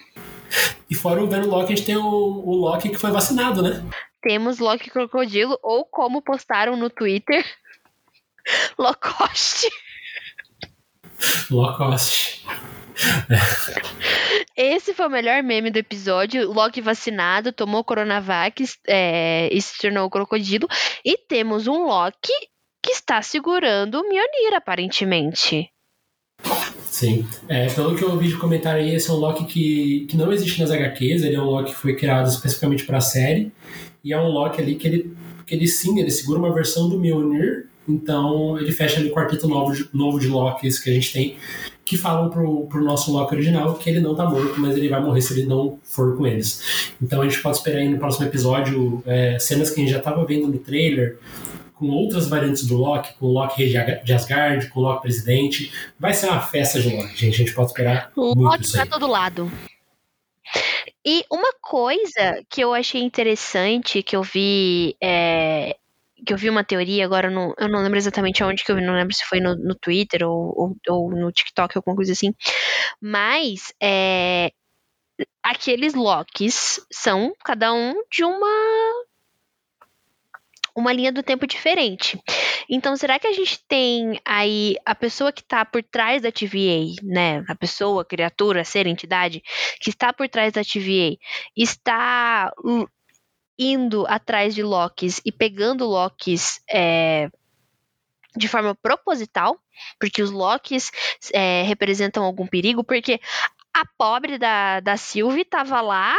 E 0.88 0.94
fora 0.94 1.24
o 1.24 1.28
velho 1.28 1.50
Loki, 1.50 1.74
a 1.74 1.76
gente 1.76 1.86
tem 1.86 1.98
o, 1.98 2.04
o 2.04 2.54
Loki 2.54 2.90
que 2.90 3.00
foi 3.00 3.10
vacinado, 3.10 3.64
né? 3.64 3.84
Temos 4.22 4.60
Loki 4.60 4.92
Crocodilo, 4.92 5.58
ou 5.64 5.84
como 5.84 6.22
postaram 6.22 6.78
no 6.78 6.92
Twitter, 6.92 7.44
Locoste. 8.78 9.68
Low 11.50 11.76
cost. 11.76 12.44
Esse 14.56 14.94
foi 14.94 15.08
o 15.08 15.10
melhor 15.10 15.44
meme 15.44 15.70
do 15.70 15.78
episódio. 15.78 16.52
Loki 16.52 16.82
vacinado, 16.82 17.52
tomou 17.52 17.84
Coronavac 17.84 18.64
é, 18.88 19.50
e 19.52 19.62
se 19.62 19.78
tornou 19.80 20.10
crocodilo. 20.10 20.68
E 21.04 21.18
temos 21.18 21.68
um 21.68 21.86
Loki 21.86 22.34
que 22.82 22.92
está 22.92 23.22
segurando 23.22 23.96
o 23.96 24.04
Mjolnir, 24.04 24.56
aparentemente. 24.56 25.70
Sim. 26.86 27.28
É, 27.50 27.68
pelo 27.68 27.96
que 27.96 28.04
eu 28.04 28.12
ouvi 28.12 28.30
de 28.30 28.38
comentário 28.38 28.82
aí, 28.82 28.96
esse 28.96 29.10
é 29.10 29.14
um 29.14 29.18
Loki 29.18 29.46
que, 29.46 30.08
que 30.10 30.16
não 30.16 30.32
existe 30.32 30.62
nas 30.62 30.72
HQs. 30.72 31.24
Ele 31.24 31.36
é 31.36 31.42
um 31.42 31.46
Loki 31.46 31.72
que 31.72 31.78
foi 31.78 31.96
criado 31.96 32.28
especificamente 32.28 32.86
para 32.86 33.00
a 33.00 33.02
série. 33.02 33.52
E 34.04 34.14
é 34.14 34.18
um 34.18 34.28
Loki 34.28 34.62
ali 34.62 34.76
que 34.76 34.88
ele, 34.88 35.18
que 35.46 35.54
ele 35.54 35.68
sim, 35.68 36.00
ele 36.00 36.12
segura 36.12 36.40
uma 36.40 36.54
versão 36.54 36.88
do 36.88 36.98
Mjolnir 36.98 37.68
então 37.88 38.58
ele 38.60 38.72
fecha 38.72 39.00
ali 39.00 39.10
o 39.10 39.14
quarteto 39.14 39.48
novo 39.48 39.74
de, 39.74 39.88
novo 39.94 40.20
de 40.20 40.28
Locks 40.28 40.80
que 40.80 40.90
a 40.90 40.94
gente 40.94 41.14
tem, 41.14 41.38
que 41.86 41.98
falam 41.98 42.30
pro, 42.30 42.66
pro 42.68 42.84
nosso 42.84 43.12
Loki 43.12 43.36
original 43.36 43.76
que 43.76 43.90
ele 43.90 44.00
não 44.00 44.16
tá 44.16 44.26
morto, 44.26 44.60
mas 44.60 44.76
ele 44.76 44.90
vai 44.90 45.00
morrer 45.00 45.22
se 45.22 45.34
ele 45.34 45.46
não 45.46 45.78
for 45.84 46.18
com 46.18 46.26
eles. 46.26 46.94
Então 47.02 47.22
a 47.22 47.30
gente 47.30 47.42
pode 47.42 47.58
esperar 47.58 47.80
aí 47.80 47.88
no 47.88 48.00
próximo 48.00 48.26
episódio 48.26 49.04
é, 49.06 49.38
cenas 49.38 49.70
que 49.70 49.80
a 49.80 49.84
gente 49.84 49.94
já 49.94 50.00
tava 50.00 50.26
vendo 50.26 50.48
no 50.48 50.58
trailer, 50.58 51.20
com 51.76 51.90
outras 51.90 52.28
variantes 52.28 52.66
do 52.66 52.78
Loki, 52.78 53.14
com 53.20 53.28
o 53.28 53.34
Loki 53.34 53.64
rei 53.64 54.02
de 54.04 54.14
Asgard, 54.14 54.68
com 54.70 54.80
o 54.80 54.84
Loki 54.84 55.04
presidente. 55.04 55.72
Vai 56.00 56.14
ser 56.14 56.28
uma 56.28 56.40
festa 56.40 56.82
de 56.82 56.90
Loki, 56.90 57.16
gente. 57.16 57.36
A 57.36 57.38
gente 57.38 57.54
pode 57.54 57.68
esperar. 57.68 58.12
O 58.16 58.34
Loki 58.34 58.72
pra 58.72 58.86
todo 58.86 59.08
lado. 59.08 59.52
E 61.06 61.24
uma 61.30 61.54
coisa 61.62 62.44
que 62.50 62.62
eu 62.62 62.74
achei 62.74 63.02
interessante, 63.04 64.02
que 64.02 64.16
eu 64.16 64.24
vi 64.24 64.96
é, 65.02 65.76
que 66.26 66.34
eu 66.34 66.38
vi 66.38 66.50
uma 66.50 66.64
teoria, 66.64 67.06
agora 67.06 67.28
eu 67.28 67.32
não, 67.32 67.54
eu 67.58 67.70
não 67.70 67.82
lembro 67.82 67.98
exatamente 67.98 68.44
aonde 68.44 68.64
que 68.64 68.72
eu 68.72 68.76
vi, 68.76 68.82
não 68.82 68.96
lembro 68.96 69.14
se 69.14 69.24
foi 69.26 69.40
no, 69.40 69.56
no 69.56 69.76
Twitter 69.76 70.28
ou, 70.28 70.54
ou, 70.58 70.76
ou, 70.90 71.12
no 71.12 71.32
TikTok, 71.32 71.78
alguma 71.78 71.96
coisa 71.96 72.12
assim. 72.12 72.34
Mas 73.02 73.74
é, 73.82 74.52
aqueles 75.44 75.94
locks 75.94 76.86
são 76.92 77.34
cada 77.44 77.74
um 77.74 77.94
de 78.12 78.24
uma 78.24 79.06
uma 80.76 80.92
linha 80.92 81.12
do 81.12 81.24
tempo 81.24 81.48
diferente. 81.48 82.20
Então, 82.70 82.98
será 82.98 83.18
que 83.18 83.28
a 83.28 83.32
gente 83.32 83.64
tem 83.66 84.20
aí 84.26 84.76
a 84.86 84.94
pessoa 84.94 85.32
que 85.32 85.42
está 85.42 85.64
por 85.64 85.82
trás 85.82 86.22
da 86.22 86.32
TVA, 86.32 87.02
né? 87.02 87.46
A 87.48 87.56
pessoa, 87.56 88.04
criatura, 88.04 88.66
ser, 88.66 88.86
entidade 88.86 89.42
que 89.80 89.90
está 89.90 90.12
por 90.12 90.28
trás 90.28 90.52
da 90.52 90.64
TVA, 90.64 91.16
está 91.56 92.52
indo 93.58 94.06
atrás 94.08 94.54
de 94.54 94.64
Locks 94.64 95.22
e 95.26 95.32
pegando 95.32 95.86
Locks 95.86 96.62
é, 96.70 97.30
de 98.36 98.48
forma 98.48 98.76
proposital, 98.76 99.60
porque 100.00 100.22
os 100.22 100.32
Locks 100.32 100.92
é, 101.34 101.64
representam 101.64 102.24
algum 102.24 102.48
perigo, 102.48 102.84
porque 102.84 103.20
a 103.74 103.86
pobre 103.98 104.38
da, 104.38 104.80
da 104.80 104.98
Sylvie 104.98 105.42
estava 105.42 105.82
lá 105.82 106.16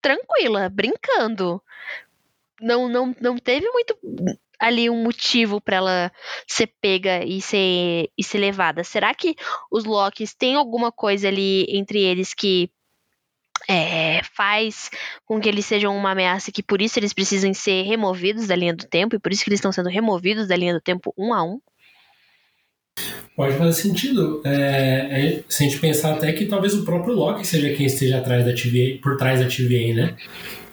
tranquila, 0.00 0.68
brincando. 0.68 1.62
Não, 2.60 2.88
não, 2.88 3.14
não 3.20 3.36
teve 3.36 3.68
muito 3.70 3.96
ali 4.58 4.88
um 4.88 5.02
motivo 5.02 5.60
para 5.60 5.76
ela 5.76 6.12
ser 6.46 6.68
pega 6.80 7.24
e 7.24 7.40
ser, 7.40 8.10
e 8.16 8.24
ser 8.24 8.38
levada. 8.38 8.82
Será 8.82 9.14
que 9.14 9.36
os 9.70 9.84
Locks 9.84 10.34
têm 10.34 10.54
alguma 10.54 10.90
coisa 10.90 11.28
ali 11.28 11.66
entre 11.68 12.02
eles 12.02 12.32
que 12.32 12.70
é, 13.68 14.22
faz 14.34 14.90
com 15.24 15.40
que 15.40 15.48
eles 15.48 15.66
sejam 15.66 15.96
uma 15.96 16.12
ameaça 16.12 16.52
que 16.52 16.62
por 16.62 16.80
isso 16.80 16.98
eles 16.98 17.12
precisam 17.12 17.52
ser 17.52 17.82
removidos 17.82 18.46
da 18.46 18.56
linha 18.56 18.74
do 18.74 18.86
tempo 18.86 19.16
e 19.16 19.18
por 19.18 19.32
isso 19.32 19.42
que 19.42 19.50
eles 19.50 19.58
estão 19.58 19.72
sendo 19.72 19.88
removidos 19.88 20.48
da 20.48 20.56
linha 20.56 20.74
do 20.74 20.80
tempo 20.80 21.12
um 21.16 21.34
a 21.34 21.42
um? 21.42 21.60
Pode 23.36 23.56
fazer 23.58 23.72
sentido. 23.74 24.40
É, 24.44 24.50
é, 24.50 25.44
se 25.46 25.62
a 25.62 25.68
gente 25.68 25.78
pensar 25.78 26.14
até 26.14 26.32
que 26.32 26.46
talvez 26.46 26.72
o 26.72 26.84
próprio 26.84 27.14
Loki 27.14 27.46
seja 27.46 27.74
quem 27.74 27.84
esteja 27.84 28.18
atrás 28.18 28.46
da 28.46 28.52
TVA, 28.52 28.98
por 29.02 29.18
trás 29.18 29.40
da 29.40 29.46
TVA, 29.46 29.94
né? 29.94 30.16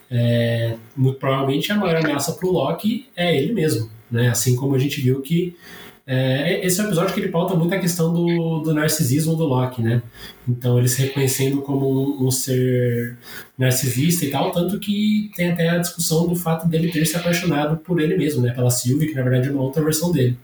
É, 0.09 0.75
muito 0.95 1.19
provavelmente 1.19 1.71
a 1.71 1.75
maior 1.75 1.97
ameaça 1.97 2.33
para 2.33 2.47
o 2.47 2.51
Loki 2.51 3.09
é 3.15 3.35
ele 3.35 3.51
mesmo, 3.51 3.91
né? 4.09 4.29
Assim 4.29 4.55
como 4.55 4.75
a 4.75 4.79
gente 4.79 5.01
viu 5.01 5.21
que 5.21 5.57
é, 6.05 6.65
esse 6.65 6.81
é 6.81 6.83
um 6.83 6.87
episódio 6.87 7.13
que 7.13 7.19
ele 7.21 7.29
pauta 7.29 7.55
muito 7.55 7.73
a 7.73 7.79
questão 7.79 8.13
do, 8.13 8.59
do 8.59 8.73
narcisismo 8.73 9.35
do 9.35 9.45
Loki, 9.45 9.81
né? 9.81 10.01
Então 10.47 10.77
ele 10.77 10.89
se 10.89 11.01
reconhecendo 11.01 11.61
como 11.61 11.89
um, 11.89 12.27
um, 12.27 12.31
ser 12.31 13.17
narcisista 13.57 14.25
e 14.25 14.29
tal, 14.29 14.51
tanto 14.51 14.79
que 14.79 15.31
tem 15.35 15.51
até 15.51 15.69
a 15.69 15.77
discussão 15.77 16.27
do 16.27 16.35
fato 16.35 16.67
dele 16.67 16.91
ter 16.91 17.05
se 17.05 17.15
apaixonado 17.15 17.77
por 17.77 18.01
ele 18.01 18.17
mesmo, 18.17 18.41
né? 18.41 18.51
Pela 18.51 18.69
Sylvie, 18.69 19.07
que 19.07 19.15
na 19.15 19.23
verdade 19.23 19.47
é 19.47 19.51
uma 19.51 19.63
outra 19.63 19.81
versão 19.81 20.11
dele. 20.11 20.37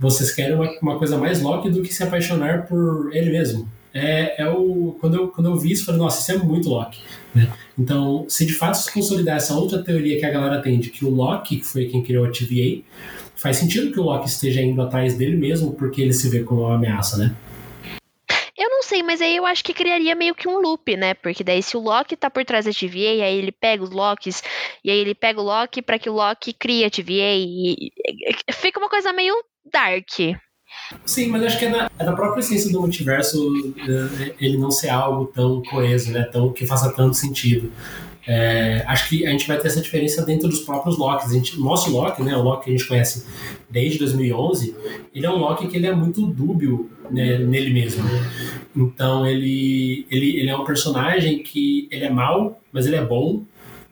Vocês 0.00 0.32
querem 0.32 0.56
uma, 0.56 0.68
uma 0.82 0.98
coisa 0.98 1.16
mais 1.16 1.40
Loki 1.40 1.70
do 1.70 1.82
que 1.82 1.94
se 1.94 2.02
apaixonar 2.02 2.66
por 2.66 3.14
ele 3.14 3.30
mesmo. 3.30 3.68
É, 3.94 4.42
é 4.42 4.50
o, 4.50 4.96
quando, 5.00 5.14
eu, 5.14 5.28
quando 5.28 5.48
eu 5.48 5.56
vi 5.56 5.70
isso, 5.70 5.84
falei, 5.84 6.00
nossa, 6.00 6.20
isso 6.20 6.32
é 6.32 6.44
muito 6.44 6.68
Loki. 6.68 7.00
Né? 7.32 7.48
Então, 7.78 8.26
se 8.28 8.44
de 8.44 8.52
fato 8.52 8.74
se 8.74 8.92
consolidar 8.92 9.36
essa 9.36 9.54
outra 9.54 9.82
teoria 9.84 10.18
que 10.18 10.26
a 10.26 10.30
galera 10.30 10.60
tem 10.60 10.80
de 10.80 10.90
que 10.90 11.04
o 11.04 11.10
Loki, 11.10 11.58
que 11.58 11.64
foi 11.64 11.86
quem 11.86 12.02
criou 12.02 12.26
a 12.26 12.30
TVA, 12.30 12.82
faz 13.36 13.56
sentido 13.56 13.92
que 13.92 14.00
o 14.00 14.02
Loki 14.02 14.28
esteja 14.28 14.60
indo 14.60 14.82
atrás 14.82 15.16
dele 15.16 15.36
mesmo, 15.36 15.72
porque 15.74 16.02
ele 16.02 16.12
se 16.12 16.28
vê 16.28 16.42
como 16.42 16.62
uma 16.62 16.74
ameaça, 16.74 17.16
né? 17.16 17.36
Eu 18.56 18.70
não 18.70 18.82
sei, 18.82 19.02
mas 19.02 19.20
aí 19.20 19.36
eu 19.36 19.46
acho 19.46 19.64
que 19.64 19.74
criaria 19.74 20.14
meio 20.14 20.34
que 20.34 20.48
um 20.48 20.60
loop, 20.60 20.96
né? 20.96 21.14
Porque 21.14 21.42
daí 21.42 21.62
se 21.62 21.76
o 21.76 21.80
Loki 21.80 22.16
tá 22.16 22.30
por 22.30 22.44
trás 22.44 22.64
da 22.64 22.72
TVA, 22.72 23.24
aí 23.24 23.38
ele 23.38 23.52
pega 23.52 23.82
os 23.82 23.90
Locks, 23.90 24.42
e 24.82 24.90
aí 24.90 24.98
ele 24.98 25.14
pega 25.14 25.40
o 25.40 25.44
Loki 25.44 25.82
para 25.82 25.98
que 25.98 26.08
o 26.08 26.14
Loki 26.14 26.52
crie 26.52 26.84
a 26.84 26.90
TVA, 26.90 27.34
e 27.36 27.92
fica 28.52 28.78
uma 28.78 28.88
coisa 28.88 29.12
meio 29.12 29.34
dark. 29.72 30.08
Sim, 31.04 31.28
mas 31.28 31.42
acho 31.44 31.58
que 31.58 31.64
é 31.64 31.70
da, 31.70 31.90
é 31.98 32.04
da 32.04 32.12
própria 32.12 32.40
essência 32.40 32.70
do 32.70 32.80
multiverso 32.80 33.74
eh, 33.78 34.34
ele 34.40 34.56
não 34.56 34.70
ser 34.70 34.90
algo 34.90 35.26
tão 35.26 35.62
coeso, 35.62 36.12
né? 36.12 36.22
Tão, 36.24 36.52
que 36.52 36.66
faça 36.66 36.92
tanto 36.92 37.14
sentido. 37.16 37.70
É, 38.26 38.82
acho 38.86 39.08
que 39.08 39.26
a 39.26 39.30
gente 39.30 39.46
vai 39.46 39.58
ter 39.58 39.66
essa 39.66 39.80
diferença 39.80 40.24
dentro 40.24 40.48
dos 40.48 40.60
próprios 40.60 40.96
Locks. 40.96 41.30
A 41.30 41.34
gente, 41.34 41.60
nosso 41.60 41.90
Loki, 41.90 42.22
né, 42.22 42.34
o 42.36 42.42
Loki 42.42 42.64
que 42.64 42.70
a 42.70 42.76
gente 42.76 42.88
conhece 42.88 43.26
desde 43.68 43.98
2011, 43.98 44.74
ele 45.14 45.26
é 45.26 45.30
um 45.30 45.36
Loki 45.36 45.68
que 45.68 45.76
ele 45.76 45.86
é 45.86 45.94
muito 45.94 46.26
dúbio 46.26 46.90
né, 47.10 47.38
nele 47.38 47.70
mesmo. 47.72 48.02
Então 48.74 49.26
ele, 49.26 50.06
ele, 50.10 50.38
ele 50.38 50.50
é 50.50 50.56
um 50.56 50.64
personagem 50.64 51.42
que 51.42 51.86
ele 51.90 52.04
é 52.04 52.10
mau, 52.10 52.60
mas 52.72 52.86
ele 52.86 52.96
é 52.96 53.04
bom. 53.04 53.42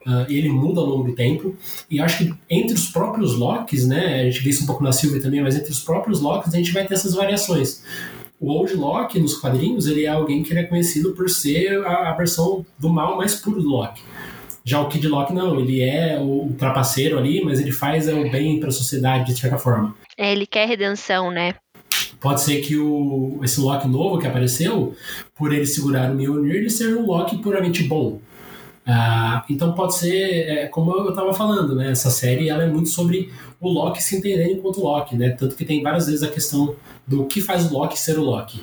Uh, 0.07 0.29
e 0.29 0.37
ele 0.37 0.49
muda 0.49 0.81
ao 0.81 0.87
longo 0.87 1.05
do 1.05 1.15
tempo. 1.15 1.55
E 1.91 2.01
acho 2.01 2.19
que 2.19 2.35
entre 2.51 2.75
os 2.75 2.89
próprios 2.89 3.37
Locks, 3.37 3.87
né, 3.87 4.23
a 4.23 4.25
gente 4.25 4.43
vê 4.43 4.51
isso 4.51 4.65
um 4.65 4.67
pouco 4.67 4.83
na 4.83 4.93
Sylvie 4.93 5.21
também, 5.21 5.41
mas 5.41 5.57
entre 5.57 5.71
os 5.71 5.81
próprios 5.81 6.21
Locks 6.21 6.53
a 6.53 6.57
gente 6.57 6.73
vai 6.73 6.85
ter 6.85 6.95
essas 6.95 7.15
variações. 7.15 7.83
O 8.41 8.51
Old 8.51 8.75
Locke, 8.75 9.21
nos 9.21 9.35
quadrinhos, 9.35 9.87
ele 9.87 10.05
é 10.05 10.09
alguém 10.09 10.43
que 10.43 10.53
ele 10.53 10.61
é 10.61 10.65
conhecido 10.65 11.13
por 11.13 11.31
ser 11.31 11.81
a, 11.87 12.11
a 12.11 12.13
versão 12.17 12.67
do 12.77 12.89
mal 12.89 13.17
mais 13.17 13.37
puro 13.37 13.63
do 13.63 13.69
Loki. 13.69 14.03
Já 14.65 14.81
o 14.81 14.89
Kid 14.89 15.07
Loki 15.09 15.33
não, 15.33 15.59
ele 15.59 15.81
é 15.81 16.19
o 16.21 16.53
trapaceiro 16.59 17.19
ali, 17.19 17.45
mas 17.45 17.61
ele 17.61 17.73
faz 17.73 18.09
o 18.09 18.31
bem 18.31 18.59
para 18.61 18.69
a 18.69 18.73
sociedade 18.73 19.33
de 19.33 19.39
certa 19.39 19.59
forma. 19.59 19.95
É, 20.17 20.33
ele 20.33 20.47
quer 20.47 20.67
redenção, 20.67 21.31
né? 21.31 21.55
Pode 22.21 22.41
ser 22.41 22.61
que 22.61 22.77
o, 22.77 23.41
esse 23.43 23.61
Loki 23.61 23.89
novo 23.89 24.19
que 24.19 24.27
apareceu, 24.27 24.95
por 25.35 25.53
ele 25.53 25.67
segurar 25.67 26.11
o 26.11 26.15
Mjolnir, 26.15 26.57
ele 26.57 26.71
seja 26.71 26.97
um 26.97 27.07
Loki 27.07 27.39
puramente 27.39 27.83
bom. 27.83 28.21
Ah, 28.85 29.45
então 29.49 29.73
pode 29.75 29.95
ser, 29.95 30.49
é, 30.49 30.67
como 30.67 30.93
eu 30.93 31.11
estava 31.11 31.33
falando, 31.33 31.75
né? 31.75 31.93
Essa 31.93 32.11
série 32.11 32.49
ela 32.49 32.65
é 32.65 32.67
muito 32.67 32.89
sobre 32.89 33.33
o 33.61 33.69
Loki 33.69 34.03
se 34.03 34.17
entender 34.17 34.51
enquanto 34.53 34.81
Loki, 34.81 35.17
né? 35.17 35.31
Tanto 35.31 35.55
que 35.55 35.65
tem 35.65 35.83
várias 35.83 36.07
vezes 36.07 36.23
a 36.23 36.29
questão 36.29 36.75
do 37.07 37.27
que 37.27 37.41
faz 37.41 37.71
o 37.71 37.75
Loki 37.75 37.99
ser 37.99 38.19
o 38.19 38.25
Loki. 38.25 38.61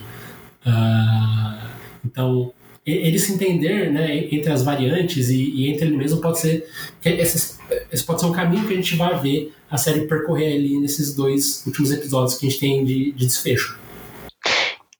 Ah, 0.64 1.70
então 2.04 2.52
ele 2.84 3.18
se 3.18 3.32
entender 3.32 3.90
né, 3.92 4.26
entre 4.32 4.50
as 4.50 4.62
variantes 4.62 5.28
e, 5.28 5.36
e, 5.36 5.68
entre 5.68 5.86
ele 5.86 5.96
mesmo 5.96 6.20
pode 6.20 6.38
ser 6.38 6.66
esse, 7.04 7.58
esse 7.92 8.04
pode 8.04 8.20
ser 8.20 8.26
um 8.26 8.32
caminho 8.32 8.66
que 8.66 8.72
a 8.72 8.76
gente 8.76 8.96
vai 8.96 9.18
ver 9.20 9.54
a 9.70 9.76
série 9.76 10.06
percorrer 10.06 10.54
ali 10.54 10.78
nesses 10.80 11.14
dois 11.14 11.64
últimos 11.66 11.92
episódios 11.92 12.36
que 12.36 12.46
a 12.46 12.50
gente 12.50 12.60
tem 12.60 12.84
de, 12.84 13.12
de 13.12 13.26
desfecho. 13.26 13.78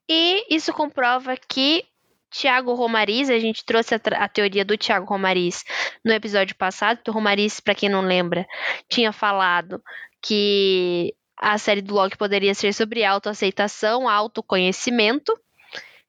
E 0.09 0.55
isso 0.55 0.71
comprova 0.73 1.35
que 1.49 1.83
Tiago 2.31 2.73
Romariz, 2.73 3.29
a 3.29 3.37
gente 3.37 3.65
trouxe 3.65 3.93
a, 3.93 3.99
a, 4.15 4.27
teoria 4.27 4.63
do 4.63 4.77
Tiago 4.77 5.05
Romariz 5.05 5.63
no 6.03 6.13
episódio 6.13 6.55
passado. 6.55 6.99
O 7.07 7.11
Romariz, 7.11 7.59
para 7.59 7.75
quem 7.75 7.89
não 7.89 8.01
lembra, 8.01 8.47
tinha 8.89 9.11
falado 9.11 9.81
que 10.21 11.13
a 11.37 11.57
série 11.57 11.81
do 11.81 11.93
Loki 11.93 12.17
poderia 12.17 12.53
ser 12.53 12.73
sobre 12.73 13.03
autoaceitação, 13.03 14.07
autoconhecimento. 14.07 15.37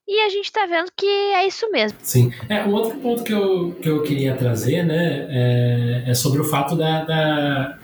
E 0.07 0.19
a 0.21 0.29
gente 0.29 0.51
tá 0.51 0.65
vendo 0.65 0.91
que 0.95 1.05
é 1.05 1.47
isso 1.47 1.69
mesmo. 1.71 1.97
Sim. 2.01 2.31
É, 2.49 2.63
um 2.63 2.73
outro 2.73 2.97
ponto 2.99 3.23
que 3.23 3.31
eu, 3.31 3.71
que 3.81 3.89
eu 3.89 4.03
queria 4.03 4.35
trazer, 4.35 4.83
né, 4.83 5.27
é, 5.29 6.11
é 6.11 6.13
sobre 6.13 6.41
o 6.41 6.43
fato 6.43 6.75
da, 6.75 7.03
da, 7.05 7.79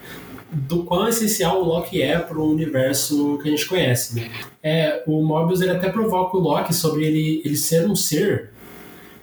do 0.51 0.83
quão 0.83 1.07
essencial 1.07 1.61
o 1.61 1.65
Loki 1.65 2.01
é 2.01 2.17
para 2.17 2.37
o 2.37 2.51
universo 2.51 3.37
que 3.41 3.47
a 3.47 3.51
gente 3.51 3.65
conhece. 3.67 4.15
Né? 4.15 4.29
É, 4.63 5.03
o 5.05 5.23
Mobius 5.23 5.61
ele 5.61 5.71
até 5.71 5.89
provoca 5.89 6.37
o 6.37 6.39
Loki 6.39 6.73
sobre 6.73 7.05
ele, 7.05 7.41
ele 7.45 7.55
ser 7.55 7.87
um 7.87 7.95
ser 7.95 8.51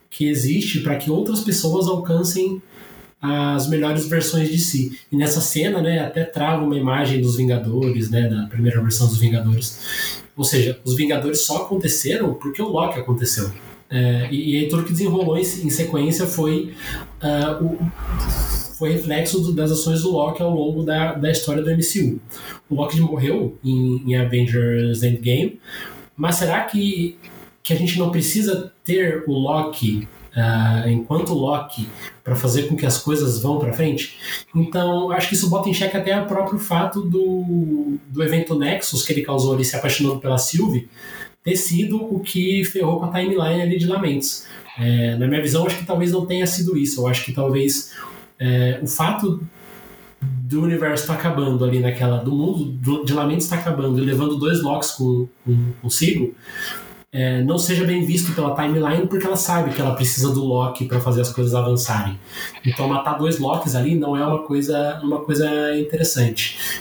que 0.08 0.28
existe 0.28 0.80
para 0.80 0.96
que 0.96 1.10
outras 1.10 1.40
pessoas 1.40 1.88
alcancem 1.88 2.62
as 3.20 3.68
melhores 3.68 4.06
versões 4.06 4.48
de 4.48 4.58
si. 4.58 4.98
E 5.10 5.16
nessa 5.16 5.40
cena, 5.40 5.82
né, 5.82 6.00
até 6.00 6.24
trava 6.24 6.64
uma 6.64 6.76
imagem 6.76 7.20
dos 7.20 7.36
Vingadores, 7.36 8.10
né, 8.10 8.28
da 8.28 8.46
primeira 8.46 8.80
versão 8.80 9.08
dos 9.08 9.18
Vingadores. 9.18 10.22
Ou 10.36 10.44
seja, 10.44 10.78
os 10.84 10.94
Vingadores 10.94 11.44
só 11.44 11.64
aconteceram 11.64 12.34
porque 12.34 12.62
o 12.62 12.68
Loki 12.68 13.00
aconteceu. 13.00 13.50
É, 13.88 14.28
e, 14.30 14.52
e 14.52 14.58
aí 14.58 14.68
tudo 14.68 14.84
que 14.84 14.92
desenrolou 14.92 15.36
em, 15.36 15.42
em 15.42 15.70
sequência 15.70 16.26
foi, 16.26 16.74
uh, 17.22 17.64
o, 17.64 17.78
foi 18.76 18.92
reflexo 18.92 19.40
do, 19.40 19.52
das 19.52 19.70
ações 19.70 20.02
do 20.02 20.10
Loki 20.10 20.42
ao 20.42 20.50
longo 20.50 20.82
da, 20.82 21.14
da 21.14 21.30
história 21.30 21.62
do 21.62 21.70
MCU. 21.70 22.20
O 22.68 22.74
Loki 22.74 23.00
morreu 23.00 23.58
em, 23.64 24.02
em 24.06 24.16
Avengers 24.16 25.02
Endgame, 25.02 25.58
mas 26.16 26.36
será 26.36 26.62
que, 26.62 27.16
que 27.62 27.72
a 27.72 27.76
gente 27.76 27.98
não 27.98 28.10
precisa 28.10 28.72
ter 28.84 29.24
o 29.26 29.32
Loki 29.32 30.06
uh, 30.36 30.88
enquanto 30.88 31.32
Loki 31.32 31.88
para 32.22 32.36
fazer 32.36 32.64
com 32.64 32.76
que 32.76 32.84
as 32.84 32.98
coisas 32.98 33.40
vão 33.40 33.58
para 33.58 33.72
frente. 33.72 34.18
Então, 34.54 35.10
acho 35.10 35.28
que 35.28 35.34
isso 35.34 35.48
bota 35.48 35.68
em 35.68 35.74
xeque 35.74 35.96
até 35.96 36.20
o 36.20 36.26
próprio 36.26 36.58
fato 36.58 37.00
do, 37.00 37.98
do 38.08 38.22
evento 38.22 38.58
Nexus 38.58 39.04
que 39.04 39.12
ele 39.12 39.22
causou 39.22 39.54
ali 39.54 39.64
se 39.64 39.76
apaixonando 39.76 40.20
pela 40.20 40.38
Sylvie 40.38 40.88
ter 41.42 41.56
sido 41.56 41.96
o 41.96 42.18
que 42.18 42.64
ferrou 42.64 42.98
com 42.98 43.06
a 43.06 43.12
timeline 43.12 43.62
ali 43.62 43.78
de 43.78 43.86
Lamentos. 43.86 44.44
É, 44.78 45.16
na 45.16 45.28
minha 45.28 45.40
visão, 45.40 45.64
acho 45.64 45.78
que 45.78 45.86
talvez 45.86 46.10
não 46.10 46.26
tenha 46.26 46.46
sido 46.46 46.76
isso. 46.76 47.00
Eu 47.00 47.06
acho 47.06 47.24
que 47.24 47.32
talvez 47.32 47.92
é, 48.38 48.80
o 48.82 48.86
fato 48.86 49.40
do 50.20 50.62
universo 50.62 51.04
estar 51.04 51.14
tá 51.14 51.20
acabando 51.20 51.64
ali 51.64 51.80
naquela. 51.80 52.18
do 52.18 52.32
mundo 52.32 53.04
de 53.04 53.12
Lamentos 53.12 53.44
está 53.44 53.56
acabando 53.56 53.98
e 53.98 54.04
levando 54.04 54.36
dois 54.36 54.62
Locks 54.62 54.92
com, 54.92 55.28
com, 55.44 55.72
consigo, 55.82 56.34
é, 57.12 57.42
não 57.42 57.58
seja 57.58 57.84
bem 57.84 58.04
visto 58.04 58.34
pela 58.34 58.54
timeline 58.54 59.06
porque 59.06 59.26
ela 59.26 59.36
sabe 59.36 59.74
que 59.74 59.80
ela 59.80 59.94
precisa 59.94 60.32
do 60.32 60.44
Loki 60.44 60.86
para 60.86 61.00
fazer 61.00 61.22
as 61.22 61.32
coisas 61.32 61.54
avançarem. 61.54 62.18
Então 62.64 62.88
matar 62.88 63.14
dois 63.14 63.38
Locks 63.38 63.74
ali 63.74 63.94
não 63.94 64.16
é 64.16 64.24
uma 64.24 64.42
coisa, 64.42 65.00
uma 65.02 65.24
coisa 65.24 65.76
interessante. 65.78 66.80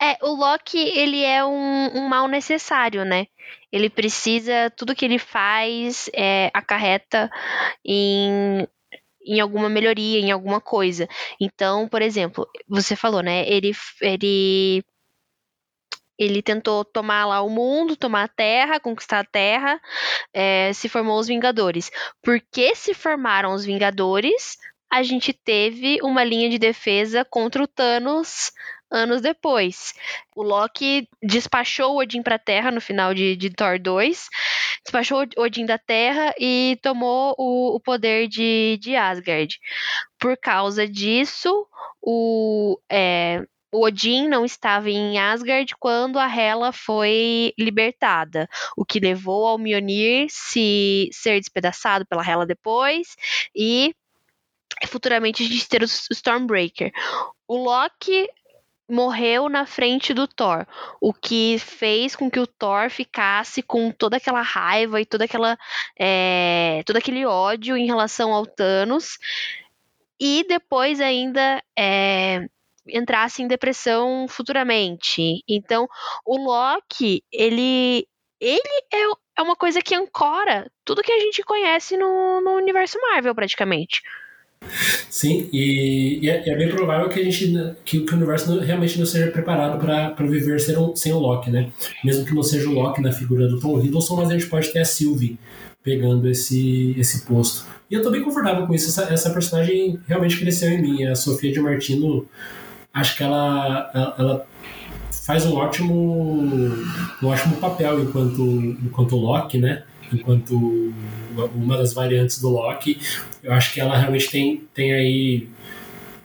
É, 0.00 0.18
o 0.20 0.34
Loki, 0.34 0.78
ele 0.78 1.22
é 1.22 1.44
um, 1.44 1.90
um 1.94 2.08
mal 2.08 2.26
necessário, 2.26 3.04
né? 3.04 3.26
Ele 3.70 3.88
precisa, 3.88 4.68
tudo 4.76 4.96
que 4.96 5.04
ele 5.04 5.18
faz 5.18 6.10
é, 6.12 6.50
acarreta 6.52 7.30
em 7.84 8.66
em 9.26 9.40
alguma 9.40 9.68
melhoria, 9.68 10.18
em 10.20 10.30
alguma 10.30 10.60
coisa. 10.60 11.08
Então, 11.40 11.88
por 11.88 12.02
exemplo, 12.02 12.46
você 12.68 12.96
falou, 12.96 13.22
né? 13.22 13.48
Ele, 13.48 13.72
ele 14.00 14.84
ele 16.18 16.42
tentou 16.42 16.84
tomar 16.84 17.26
lá 17.26 17.42
o 17.42 17.50
mundo, 17.50 17.96
tomar 17.96 18.24
a 18.24 18.28
Terra, 18.28 18.78
conquistar 18.78 19.20
a 19.20 19.24
Terra, 19.24 19.80
é, 20.32 20.72
se 20.72 20.88
formou 20.88 21.18
os 21.18 21.26
Vingadores. 21.26 21.90
Porque 22.22 22.74
se 22.74 22.94
formaram 22.94 23.52
os 23.52 23.64
Vingadores, 23.64 24.56
a 24.90 25.02
gente 25.02 25.32
teve 25.32 25.98
uma 26.02 26.22
linha 26.22 26.48
de 26.50 26.58
defesa 26.58 27.24
contra 27.24 27.62
o 27.62 27.66
Thanos 27.66 28.52
anos 28.92 29.20
depois. 29.20 29.94
O 30.36 30.42
Loki 30.42 31.08
despachou 31.22 31.98
Odin 31.98 32.22
para 32.22 32.36
a 32.36 32.38
Terra 32.38 32.70
no 32.70 32.80
final 32.80 33.14
de, 33.14 33.34
de, 33.34 33.50
Thor 33.50 33.78
2, 33.78 34.28
despachou 34.84 35.24
Odin 35.36 35.66
da 35.66 35.78
Terra 35.78 36.34
e 36.38 36.78
tomou 36.82 37.34
o, 37.38 37.74
o 37.76 37.80
poder 37.80 38.28
de, 38.28 38.78
de, 38.80 38.94
Asgard. 38.94 39.58
Por 40.18 40.36
causa 40.36 40.86
disso, 40.86 41.66
o, 42.00 42.78
é, 42.90 43.42
o 43.72 43.86
Odin 43.86 44.28
não 44.28 44.44
estava 44.44 44.90
em 44.90 45.18
Asgard 45.18 45.74
quando 45.80 46.18
a 46.18 46.26
Hela 46.26 46.72
foi 46.72 47.54
libertada, 47.58 48.48
o 48.76 48.84
que 48.84 49.00
levou 49.00 49.46
ao 49.46 49.58
Mjolnir 49.58 50.26
se 50.28 51.08
ser 51.10 51.40
despedaçado 51.40 52.06
pela 52.06 52.28
Hela 52.28 52.46
depois 52.46 53.16
e 53.56 53.94
futuramente 54.86 55.42
a 55.42 55.46
gente 55.46 55.68
ter 55.68 55.82
o 55.82 55.86
Stormbreaker. 55.86 56.92
O 57.48 57.56
Loki 57.56 58.28
morreu 58.92 59.48
na 59.48 59.64
frente 59.64 60.12
do 60.12 60.28
Thor, 60.28 60.66
o 61.00 61.14
que 61.14 61.58
fez 61.58 62.14
com 62.14 62.30
que 62.30 62.38
o 62.38 62.46
Thor 62.46 62.90
ficasse 62.90 63.62
com 63.62 63.90
toda 63.90 64.18
aquela 64.18 64.42
raiva 64.42 65.00
e 65.00 65.06
toda 65.06 65.24
aquela 65.24 65.58
é, 65.98 66.82
todo 66.84 66.98
aquele 66.98 67.24
ódio 67.24 67.74
em 67.74 67.86
relação 67.86 68.34
ao 68.34 68.44
Thanos 68.44 69.18
e 70.20 70.44
depois 70.46 71.00
ainda 71.00 71.62
é, 71.76 72.46
entrasse 72.86 73.42
em 73.42 73.48
depressão 73.48 74.26
futuramente. 74.28 75.42
Então, 75.48 75.88
o 76.24 76.36
Loki, 76.36 77.24
ele 77.32 78.06
ele 78.38 78.60
é, 78.92 79.02
é 79.38 79.42
uma 79.42 79.56
coisa 79.56 79.80
que 79.80 79.94
ancora 79.94 80.70
tudo 80.84 81.02
que 81.02 81.12
a 81.12 81.20
gente 81.20 81.42
conhece 81.44 81.96
no, 81.96 82.40
no 82.42 82.50
universo 82.56 83.00
Marvel, 83.00 83.34
praticamente. 83.34 84.02
Sim, 85.10 85.48
e, 85.52 86.20
e 86.22 86.30
é, 86.30 86.48
é, 86.48 86.56
bem 86.56 86.68
provável 86.68 87.08
que 87.08 87.20
a 87.20 87.24
gente 87.24 87.52
que, 87.84 88.00
que 88.00 88.12
o 88.12 88.16
universo 88.16 88.58
realmente 88.60 88.98
não 88.98 89.06
seja 89.06 89.30
preparado 89.30 89.78
para 89.78 90.26
viver 90.26 90.60
sem, 90.60 90.74
sem 90.96 91.12
o 91.12 91.18
Loki, 91.18 91.50
né? 91.50 91.70
Mesmo 92.04 92.24
que 92.24 92.34
não 92.34 92.42
seja 92.42 92.68
o 92.68 92.72
Loki 92.72 93.00
na 93.00 93.12
figura 93.12 93.46
do 93.48 93.60
Tom 93.60 93.78
Hiddleston, 93.80 94.16
mas 94.16 94.30
a 94.30 94.32
gente 94.32 94.46
pode 94.46 94.72
ter 94.72 94.80
a 94.80 94.84
Sylvie 94.84 95.38
pegando 95.82 96.28
esse, 96.28 96.94
esse 96.98 97.26
posto. 97.26 97.66
E 97.90 97.94
eu 97.94 98.02
tô 98.02 98.10
bem 98.10 98.22
confortável 98.22 98.66
com 98.66 98.74
isso. 98.74 98.88
Essa, 98.88 99.12
essa 99.12 99.30
personagem 99.30 99.98
realmente 100.06 100.38
cresceu 100.38 100.70
em 100.70 100.80
mim. 100.80 101.04
A 101.04 101.14
Sofia 101.14 101.52
de 101.52 101.60
Martino, 101.60 102.26
acho 102.94 103.16
que 103.16 103.22
ela, 103.22 103.90
ela, 103.94 104.14
ela 104.18 104.46
faz 105.26 105.44
um 105.44 105.54
ótimo, 105.54 106.72
um 107.22 107.26
ótimo 107.26 107.56
papel 107.56 108.02
enquanto, 108.02 108.42
enquanto 108.82 109.16
Loki, 109.16 109.58
né? 109.58 109.82
Enquanto 110.12 110.92
uma 111.54 111.76
das 111.76 111.92
variantes 111.92 112.40
do 112.40 112.50
Loki. 112.50 113.00
Eu 113.42 113.52
acho 113.52 113.72
que 113.72 113.80
ela 113.80 113.96
realmente 113.96 114.30
tem, 114.30 114.68
tem 114.74 114.92
aí 114.92 115.48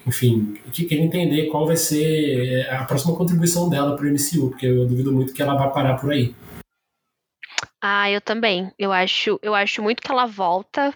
enfim, 0.05 0.57
que 0.71 0.85
queria 0.85 1.03
entender 1.03 1.47
qual 1.47 1.65
vai 1.65 1.75
ser 1.75 2.65
a 2.69 2.85
próxima 2.85 3.15
contribuição 3.15 3.69
dela 3.69 3.95
para 3.95 4.05
o 4.05 4.09
MCU, 4.09 4.49
porque 4.49 4.65
eu 4.65 4.87
duvido 4.87 5.11
muito 5.11 5.33
que 5.33 5.41
ela 5.41 5.55
vá 5.55 5.67
parar 5.67 5.95
por 5.95 6.11
aí. 6.11 6.33
Ah, 7.81 8.09
eu 8.09 8.21
também. 8.21 8.71
Eu 8.79 8.91
acho, 8.93 9.37
eu 9.41 9.53
acho 9.53 9.83
muito 9.83 10.01
que 10.01 10.09
ela 10.09 10.25
volta. 10.25 10.93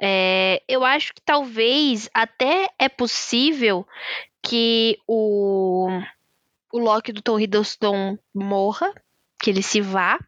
É, 0.00 0.62
eu 0.68 0.84
acho 0.84 1.12
que 1.12 1.20
talvez 1.20 2.08
até 2.14 2.68
é 2.78 2.88
possível 2.88 3.86
que 4.42 4.98
o, 5.06 5.88
o 6.72 6.78
Loki 6.78 7.12
do 7.12 7.20
Tom 7.20 7.40
Hiddleston 7.40 8.16
morra, 8.32 8.92
que 9.42 9.50
ele 9.50 9.62
se 9.62 9.80
vá 9.80 10.18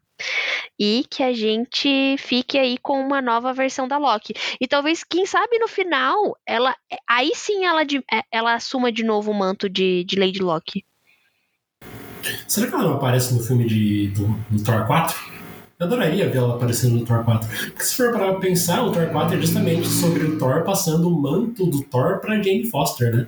e 0.78 1.04
que 1.10 1.22
a 1.22 1.32
gente 1.32 2.16
fique 2.18 2.58
aí 2.58 2.78
com 2.78 3.00
uma 3.00 3.20
nova 3.20 3.52
versão 3.52 3.86
da 3.86 3.98
Loki. 3.98 4.34
E 4.60 4.66
talvez, 4.66 5.04
quem 5.04 5.26
sabe 5.26 5.58
no 5.58 5.68
final, 5.68 6.36
ela 6.46 6.74
aí 7.08 7.32
sim 7.34 7.64
ela, 7.64 7.82
é, 7.82 8.22
ela 8.30 8.54
assuma 8.54 8.90
de 8.90 9.04
novo 9.04 9.30
o 9.30 9.34
manto 9.34 9.68
de, 9.68 10.04
de 10.04 10.18
Lady 10.18 10.40
Loki. 10.40 10.84
Será 12.46 12.66
que 12.66 12.74
ela 12.74 12.84
não 12.84 12.94
aparece 12.94 13.34
no 13.34 13.40
filme 13.40 13.66
de, 13.66 14.08
do, 14.08 14.26
do 14.50 14.62
Thor 14.62 14.86
4? 14.86 15.40
Eu 15.78 15.86
adoraria 15.86 16.28
ver 16.28 16.36
ela 16.36 16.56
aparecendo 16.56 16.96
no 16.96 17.06
Thor 17.06 17.24
4. 17.24 17.48
Porque 17.48 17.82
se 17.82 17.96
for 17.96 18.12
para 18.12 18.34
pensar, 18.34 18.82
o 18.82 18.92
Thor 18.92 19.06
4 19.06 19.36
é 19.36 19.40
justamente 19.40 19.88
sobre 19.88 20.24
o 20.24 20.38
Thor 20.38 20.62
passando 20.62 21.08
o 21.08 21.18
manto 21.18 21.64
do 21.64 21.82
Thor 21.84 22.18
para 22.18 22.36
Jane 22.36 22.66
Foster, 22.66 23.16
né? 23.16 23.26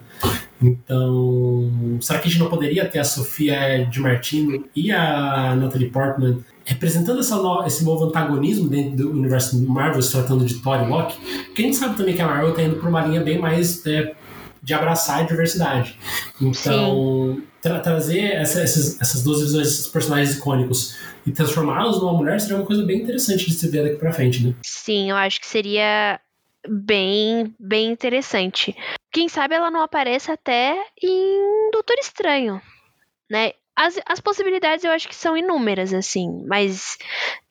Então, 0.60 1.98
será 2.00 2.18
que 2.18 2.28
a 2.28 2.30
gente 2.30 2.40
não 2.40 2.50
poderia 2.50 2.84
ter 2.86 2.98
a 2.98 3.04
Sofia 3.04 3.86
de 3.86 3.98
Martino 4.00 4.64
e 4.76 4.92
a 4.92 5.56
Natalie 5.56 5.88
Portman 5.88 6.44
representando 6.64 7.20
no, 7.20 7.66
esse 7.66 7.84
novo 7.84 8.04
antagonismo 8.04 8.68
dentro 8.68 8.96
do 8.96 9.10
universo 9.10 9.60
Marvel, 9.68 10.02
se 10.02 10.12
tratando 10.12 10.44
de 10.44 10.54
Thor 10.54 10.82
e 10.82 10.88
Loki? 10.88 11.16
Porque 11.46 11.62
a 11.62 11.64
gente 11.64 11.76
sabe 11.76 11.96
também 11.96 12.14
que 12.14 12.22
a 12.22 12.26
Marvel 12.26 12.50
está 12.50 12.62
indo 12.62 12.76
para 12.76 12.88
uma 12.88 13.06
linha 13.06 13.20
bem 13.20 13.38
mais 13.38 13.84
é, 13.86 14.14
de 14.62 14.74
abraçar 14.74 15.20
a 15.20 15.22
diversidade. 15.22 15.98
Então, 16.40 17.42
tra 17.60 17.80
trazer 17.80 18.32
essa, 18.32 18.60
essas, 18.60 19.00
essas 19.00 19.22
duas 19.22 19.40
visões, 19.40 19.68
esses 19.68 19.86
personagens 19.86 20.36
icônicos 20.36 20.96
e 21.26 21.32
transformá-los 21.32 22.00
numa 22.00 22.12
mulher 22.12 22.40
seria 22.40 22.56
uma 22.56 22.66
coisa 22.66 22.84
bem 22.84 23.02
interessante 23.02 23.46
de 23.46 23.54
se 23.54 23.68
ver 23.68 23.84
daqui 23.84 23.96
pra 23.96 24.12
frente, 24.12 24.44
né? 24.44 24.54
Sim, 24.62 25.10
eu 25.10 25.16
acho 25.16 25.40
que 25.40 25.46
seria 25.46 26.20
bem, 26.68 27.54
bem 27.58 27.90
interessante. 27.90 28.76
Quem 29.12 29.28
sabe 29.28 29.54
ela 29.54 29.70
não 29.70 29.82
apareça 29.82 30.32
até 30.32 30.76
em 31.02 31.70
Doutor 31.72 31.96
Estranho, 32.00 32.60
né? 33.30 33.52
As, 33.74 33.98
as 34.06 34.20
possibilidades 34.20 34.84
eu 34.84 34.92
acho 34.92 35.08
que 35.08 35.14
são 35.14 35.36
inúmeras, 35.36 35.94
assim, 35.94 36.44
mas 36.46 36.98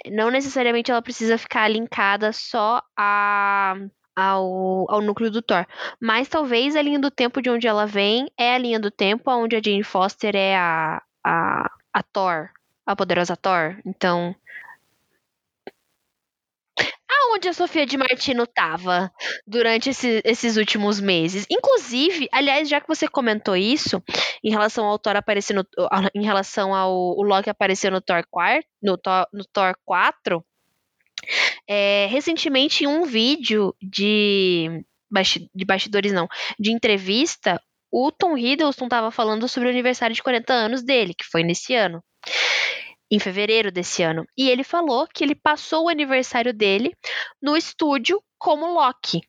não 0.08 0.30
necessariamente 0.30 0.92
ela 0.92 1.02
precisa 1.02 1.38
ficar 1.38 1.68
linkada 1.68 2.32
só 2.32 2.82
a 2.98 3.76
ao, 4.16 4.86
ao 4.90 5.02
núcleo 5.02 5.32
do 5.32 5.42
Thor. 5.42 5.66
Mas 6.00 6.28
talvez 6.28 6.76
a 6.76 6.82
linha 6.82 7.00
do 7.00 7.10
tempo 7.10 7.42
de 7.42 7.50
onde 7.50 7.68
ela 7.68 7.86
vem 7.86 8.32
é 8.38 8.56
a 8.56 8.58
linha 8.58 8.80
do 8.80 8.92
tempo 8.92 9.32
onde 9.32 9.56
a 9.56 9.62
Jane 9.64 9.84
Foster 9.84 10.36
é 10.36 10.56
a, 10.56 11.02
a, 11.26 11.72
a 11.94 12.04
Thor, 12.04 12.50
a 12.86 12.96
poderosa 12.96 13.36
Thor. 13.36 13.80
Então. 13.86 14.36
Aonde 17.32 17.48
a 17.48 17.54
Sofia 17.54 17.86
de 17.86 17.98
Martino 17.98 18.46
tava 18.46 19.10
durante 19.48 19.90
esse, 19.90 20.22
esses 20.26 20.58
últimos 20.58 21.00
meses? 21.00 21.46
Inclusive, 21.50 22.28
aliás, 22.32 22.68
já 22.68 22.82
que 22.82 22.88
você 22.88 23.08
comentou 23.08 23.56
isso, 23.56 24.04
em 24.44 24.50
relação 24.50 24.86
ao 24.86 25.00
Thor 25.00 25.16
aparecendo. 25.16 25.66
Em 26.14 26.26
relação 26.26 26.76
ao 26.76 26.92
o 27.18 27.24
Loki 27.24 27.50
aparecer 27.50 27.92
no 27.92 28.02
Thor 28.02 28.24
4, 28.30 28.68
no 28.84 28.98
Thor, 28.98 29.26
no 29.32 29.46
Thor 29.46 29.76
4 29.86 30.44
é, 31.68 32.08
recentemente, 32.08 32.84
em 32.84 32.88
um 32.88 33.06
vídeo 33.06 33.74
de, 33.82 34.84
de 35.56 35.66
bastidores, 35.66 36.12
não, 36.12 36.28
de 36.60 36.72
entrevista, 36.72 37.62
o 37.92 38.12
Tom 38.12 38.38
Hiddleston 38.38 38.86
estava 38.86 39.12
falando 39.12 39.48
sobre 39.48 39.70
o 39.70 39.72
aniversário 39.72 40.16
de 40.16 40.24
40 40.24 40.54
anos 40.54 40.84
dele, 40.84 41.14
que 41.14 41.26
foi 41.26 41.44
nesse 41.44 41.74
ano. 41.76 42.04
Em 43.12 43.20
fevereiro 43.20 43.72
desse 43.72 44.02
ano. 44.02 44.26
E 44.38 44.50
ele 44.50 44.64
falou 44.64 45.06
que 45.06 45.24
ele 45.24 45.36
passou 45.36 45.86
o 45.86 45.90
aniversário 45.90 46.54
dele 46.54 46.96
no 47.42 47.58
estúdio 47.58 48.24
como 48.38 48.74
Loki. 48.74 49.22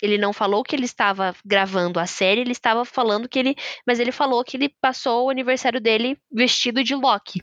Ele 0.00 0.18
não 0.18 0.32
falou 0.32 0.62
que 0.62 0.76
ele 0.76 0.84
estava 0.84 1.34
gravando 1.44 1.98
a 1.98 2.06
série, 2.06 2.42
ele 2.42 2.52
estava 2.52 2.84
falando 2.84 3.28
que 3.28 3.38
ele. 3.38 3.56
Mas 3.86 3.98
ele 3.98 4.12
falou 4.12 4.44
que 4.44 4.56
ele 4.56 4.68
passou 4.68 5.26
o 5.26 5.30
aniversário 5.30 5.80
dele 5.80 6.18
vestido 6.30 6.84
de 6.84 6.94
Loki. 6.94 7.42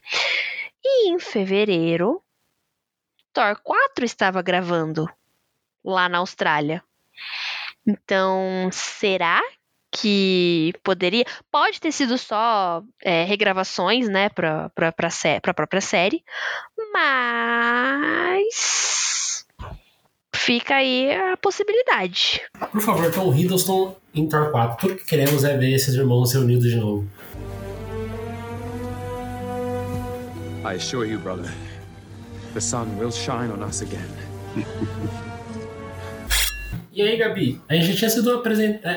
E 0.84 1.10
em 1.10 1.20
fevereiro, 1.20 2.24
Thor 3.34 3.60
4 3.64 4.06
estava 4.06 4.42
gravando 4.42 5.10
lá 5.84 6.08
na 6.08 6.20
Austrália. 6.20 6.84
Então, 7.86 8.70
será 8.72 9.42
que 9.94 10.74
poderia? 10.84 11.24
Pode 11.52 11.80
ter 11.80 11.92
sido 11.92 12.18
só 12.18 12.84
é, 13.02 13.24
regravações, 13.24 14.10
né, 14.10 14.30
para 14.30 14.70
pra, 14.70 14.92
pra, 14.92 15.10
pra 15.42 15.54
própria 15.54 15.82
série, 15.82 16.24
mas 16.92 17.84
fica 20.36 20.76
aí 20.76 21.12
a 21.14 21.38
possibilidade. 21.38 22.42
Por 22.72 22.82
favor, 22.82 23.12
Tom 23.12 23.34
Hiddleston 23.34 23.96
em 24.14 24.28
Thor 24.28 24.52
4. 24.52 24.78
Tudo 24.78 24.96
que 25.00 25.06
queremos 25.06 25.44
é 25.44 25.56
ver 25.56 25.74
esses 25.74 25.94
irmãos 25.94 26.34
reunidos 26.34 26.70
de 26.70 26.76
novo. 26.76 27.08
I 30.66 30.76
assure 30.76 31.08
you, 31.10 31.20
brother. 31.20 31.52
The 32.54 32.62
sun 32.62 32.98
will 32.98 33.12
shine 33.12 33.52
on 33.52 33.64
us 33.64 33.82
again. 33.82 34.10
E 36.96 37.02
aí, 37.02 37.18
Gabi, 37.18 37.60
a 37.68 37.74
gente 37.74 37.88
já 37.88 37.96
tinha 37.96 38.10
sido 38.10 38.32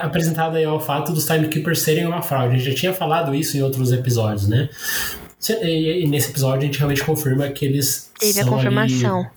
apresentado 0.03 0.57
aí 0.57 0.65
ao 0.65 0.79
fato 0.79 1.13
dos 1.13 1.25
Timekeepers 1.25 1.81
serem 1.81 2.07
uma 2.07 2.21
fraude. 2.21 2.55
A 2.55 2.59
gente 2.59 2.71
já 2.71 2.77
tinha 2.77 2.93
falado 2.93 3.35
isso 3.35 3.57
em 3.57 3.63
outros 3.63 3.91
episódios, 3.91 4.47
né? 4.47 4.69
E 5.63 6.07
nesse 6.07 6.31
episódio 6.31 6.63
a 6.63 6.67
gente 6.67 6.79
realmente 6.79 7.03
confirma 7.03 7.49
que 7.49 7.65
eles 7.65 8.13
Teve 8.19 8.35
são 8.35 8.51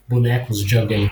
bonecos 0.07 0.65
de 0.65 0.77
alguém 0.77 1.09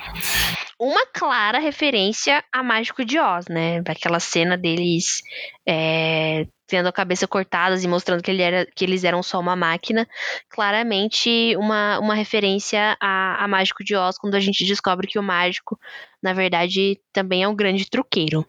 uma 0.80 1.06
clara 1.08 1.60
referência 1.60 2.44
a 2.52 2.62
Mágico 2.62 3.04
de 3.04 3.20
Oz, 3.20 3.48
né? 3.48 3.82
Aquela 3.88 4.20
cena 4.20 4.56
deles 4.56 5.22
é, 5.68 6.46
tendo 6.68 6.88
a 6.88 6.92
cabeça 6.92 7.28
cortadas 7.28 7.84
e 7.84 7.88
mostrando 7.88 8.22
que, 8.22 8.30
ele 8.30 8.42
era, 8.42 8.68
que 8.76 8.86
eles 8.86 9.04
eram 9.04 9.24
só 9.24 9.40
uma 9.40 9.56
máquina. 9.56 10.08
Claramente 10.50 11.56
uma, 11.58 11.98
uma 12.00 12.14
referência 12.14 12.96
a, 13.00 13.44
a 13.44 13.48
Mágico 13.48 13.84
de 13.84 13.96
Oz, 13.96 14.18
quando 14.18 14.36
a 14.36 14.40
gente 14.40 14.66
descobre 14.66 15.08
que 15.08 15.18
o 15.18 15.24
mágico, 15.24 15.80
na 16.22 16.34
verdade, 16.34 17.00
também 17.12 17.44
é 17.44 17.48
um 17.48 17.56
grande 17.56 17.90
truqueiro. 17.90 18.46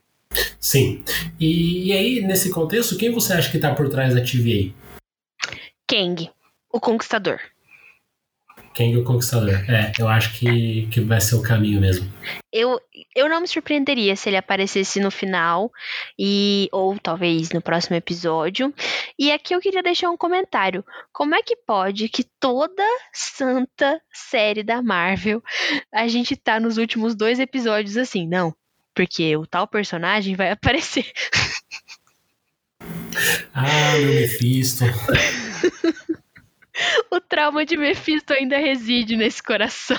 Sim. 0.61 1.03
E, 1.41 1.88
e 1.88 1.93
aí, 1.93 2.21
nesse 2.21 2.51
contexto, 2.51 2.99
quem 2.99 3.11
você 3.11 3.33
acha 3.33 3.51
que 3.51 3.57
está 3.57 3.75
por 3.75 3.88
trás 3.88 4.14
da 4.14 4.21
TVA? 4.21 4.73
Kang, 5.87 6.31
o 6.71 6.79
Conquistador. 6.79 7.41
Kang 8.79 8.97
o 8.97 9.03
Conquistador. 9.03 9.69
É, 9.69 9.93
eu 9.99 10.07
acho 10.07 10.38
que, 10.38 10.87
que 10.87 11.01
vai 11.01 11.21
ser 11.21 11.35
o 11.35 11.43
caminho 11.43 11.81
mesmo. 11.81 12.09
Eu, 12.53 12.81
eu 13.12 13.29
não 13.29 13.41
me 13.41 13.49
surpreenderia 13.49 14.14
se 14.14 14.29
ele 14.29 14.37
aparecesse 14.37 15.01
no 15.01 15.11
final, 15.11 15.73
e 16.17 16.69
ou 16.71 16.97
talvez 16.97 17.51
no 17.51 17.61
próximo 17.61 17.97
episódio. 17.97 18.73
E 19.19 19.33
aqui 19.33 19.53
eu 19.53 19.61
queria 19.61 19.83
deixar 19.83 20.11
um 20.11 20.17
comentário. 20.17 20.85
Como 21.12 21.35
é 21.35 21.43
que 21.43 21.57
pode 21.57 22.09
que 22.09 22.23
toda 22.38 22.85
santa 23.12 24.01
série 24.12 24.62
da 24.62 24.81
Marvel 24.81 25.43
a 25.93 26.07
gente 26.07 26.37
tá 26.37 26.61
nos 26.61 26.79
últimos 26.79 27.17
dois 27.17 27.41
episódios 27.41 27.97
assim? 27.97 28.29
Não, 28.29 28.55
porque 28.95 29.37
o 29.37 29.45
tal 29.45 29.67
personagem 29.67 30.37
vai 30.37 30.53
aparecer. 30.53 31.11
ah, 33.53 33.99
meu 33.99 34.14
Mephisto. 34.14 34.85
o 37.11 37.21
trauma 37.21 37.64
de 37.64 37.77
Mephisto 37.77 38.33
ainda 38.33 38.59
reside 38.59 39.17
nesse 39.17 39.43
coração. 39.43 39.99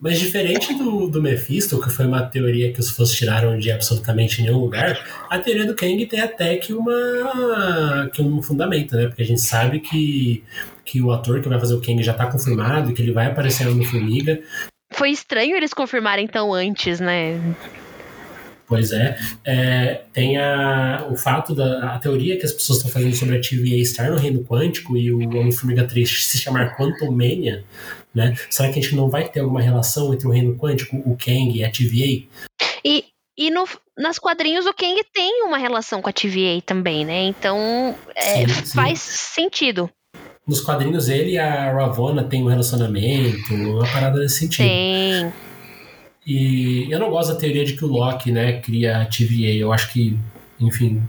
Mas 0.00 0.18
diferente 0.18 0.72
do, 0.74 1.08
do 1.08 1.20
Mephisto, 1.20 1.80
que 1.80 1.90
foi 1.90 2.06
uma 2.06 2.22
teoria 2.22 2.72
que 2.72 2.80
os 2.80 2.90
fãs 2.90 3.12
tiraram 3.12 3.58
de 3.58 3.70
absolutamente 3.70 4.40
nenhum 4.40 4.58
lugar, 4.58 4.98
a 5.28 5.38
teoria 5.38 5.66
do 5.66 5.74
Kang 5.74 6.06
tem 6.06 6.20
até 6.20 6.56
que, 6.56 6.72
uma, 6.72 8.08
que 8.12 8.22
um 8.22 8.40
fundamento, 8.40 8.96
né? 8.96 9.08
Porque 9.08 9.22
a 9.22 9.26
gente 9.26 9.42
sabe 9.42 9.80
que, 9.80 10.42
que 10.84 11.02
o 11.02 11.10
ator 11.10 11.42
que 11.42 11.48
vai 11.48 11.58
fazer 11.58 11.74
o 11.74 11.82
Kang 11.82 12.02
já 12.02 12.14
tá 12.14 12.26
confirmado, 12.26 12.94
que 12.94 13.02
ele 13.02 13.12
vai 13.12 13.26
aparecer 13.26 13.66
no 13.66 13.84
Formiga. 13.84 14.40
Foi 14.92 15.10
estranho 15.10 15.56
eles 15.56 15.74
confirmarem 15.74 16.26
tão 16.26 16.54
antes, 16.54 16.98
né? 16.98 17.38
Pois 18.70 18.92
é. 18.92 19.18
é 19.44 20.02
tem 20.12 20.38
a, 20.38 21.04
o 21.10 21.16
fato 21.16 21.56
da 21.56 21.92
a 21.96 21.98
teoria 21.98 22.38
que 22.38 22.46
as 22.46 22.52
pessoas 22.52 22.78
estão 22.78 22.92
fazendo 22.92 23.16
sobre 23.16 23.36
a 23.36 23.40
TVA 23.40 23.74
estar 23.78 24.08
no 24.12 24.16
reino 24.16 24.44
quântico 24.44 24.96
e 24.96 25.12
o 25.12 25.18
Homem-Formiga 25.18 25.84
3 25.88 26.24
se 26.24 26.38
chamar 26.38 26.76
Quantum 26.76 27.10
Mania, 27.10 27.64
né? 28.14 28.36
Será 28.48 28.70
que 28.70 28.78
a 28.78 28.82
gente 28.82 28.94
não 28.94 29.10
vai 29.10 29.28
ter 29.28 29.40
alguma 29.40 29.60
relação 29.60 30.14
entre 30.14 30.28
o 30.28 30.30
reino 30.30 30.56
quântico, 30.56 30.96
o 30.98 31.16
Kang 31.16 31.50
e 31.52 31.64
a 31.64 31.70
TVA? 31.70 32.28
E, 32.84 33.04
e 33.36 33.50
no, 33.50 33.64
nas 33.98 34.20
quadrinhos 34.20 34.66
o 34.66 34.72
Kang 34.72 35.00
tem 35.12 35.42
uma 35.42 35.58
relação 35.58 36.00
com 36.00 36.08
a 36.08 36.12
TVA 36.12 36.62
também, 36.64 37.04
né? 37.04 37.24
Então 37.24 37.96
é, 38.14 38.46
sim, 38.46 38.64
sim. 38.66 38.74
faz 38.76 39.00
sentido. 39.00 39.90
Nos 40.46 40.60
quadrinhos 40.60 41.08
ele 41.08 41.32
e 41.32 41.38
a 41.38 41.72
Ravonna 41.72 42.22
têm 42.22 42.44
um 42.44 42.48
relacionamento, 42.48 43.52
uma 43.52 43.84
parada 43.92 44.20
nesse 44.20 44.38
sentido. 44.38 44.68
Tem. 44.68 45.49
E 46.26 46.86
eu 46.90 46.98
não 46.98 47.10
gosto 47.10 47.32
da 47.32 47.38
teoria 47.38 47.64
de 47.64 47.74
que 47.74 47.84
o 47.84 47.88
Loki, 47.88 48.30
né, 48.30 48.60
cria 48.60 49.02
a 49.02 49.06
TVA. 49.06 49.54
Eu 49.54 49.72
acho 49.72 49.92
que, 49.92 50.18
enfim, 50.58 51.02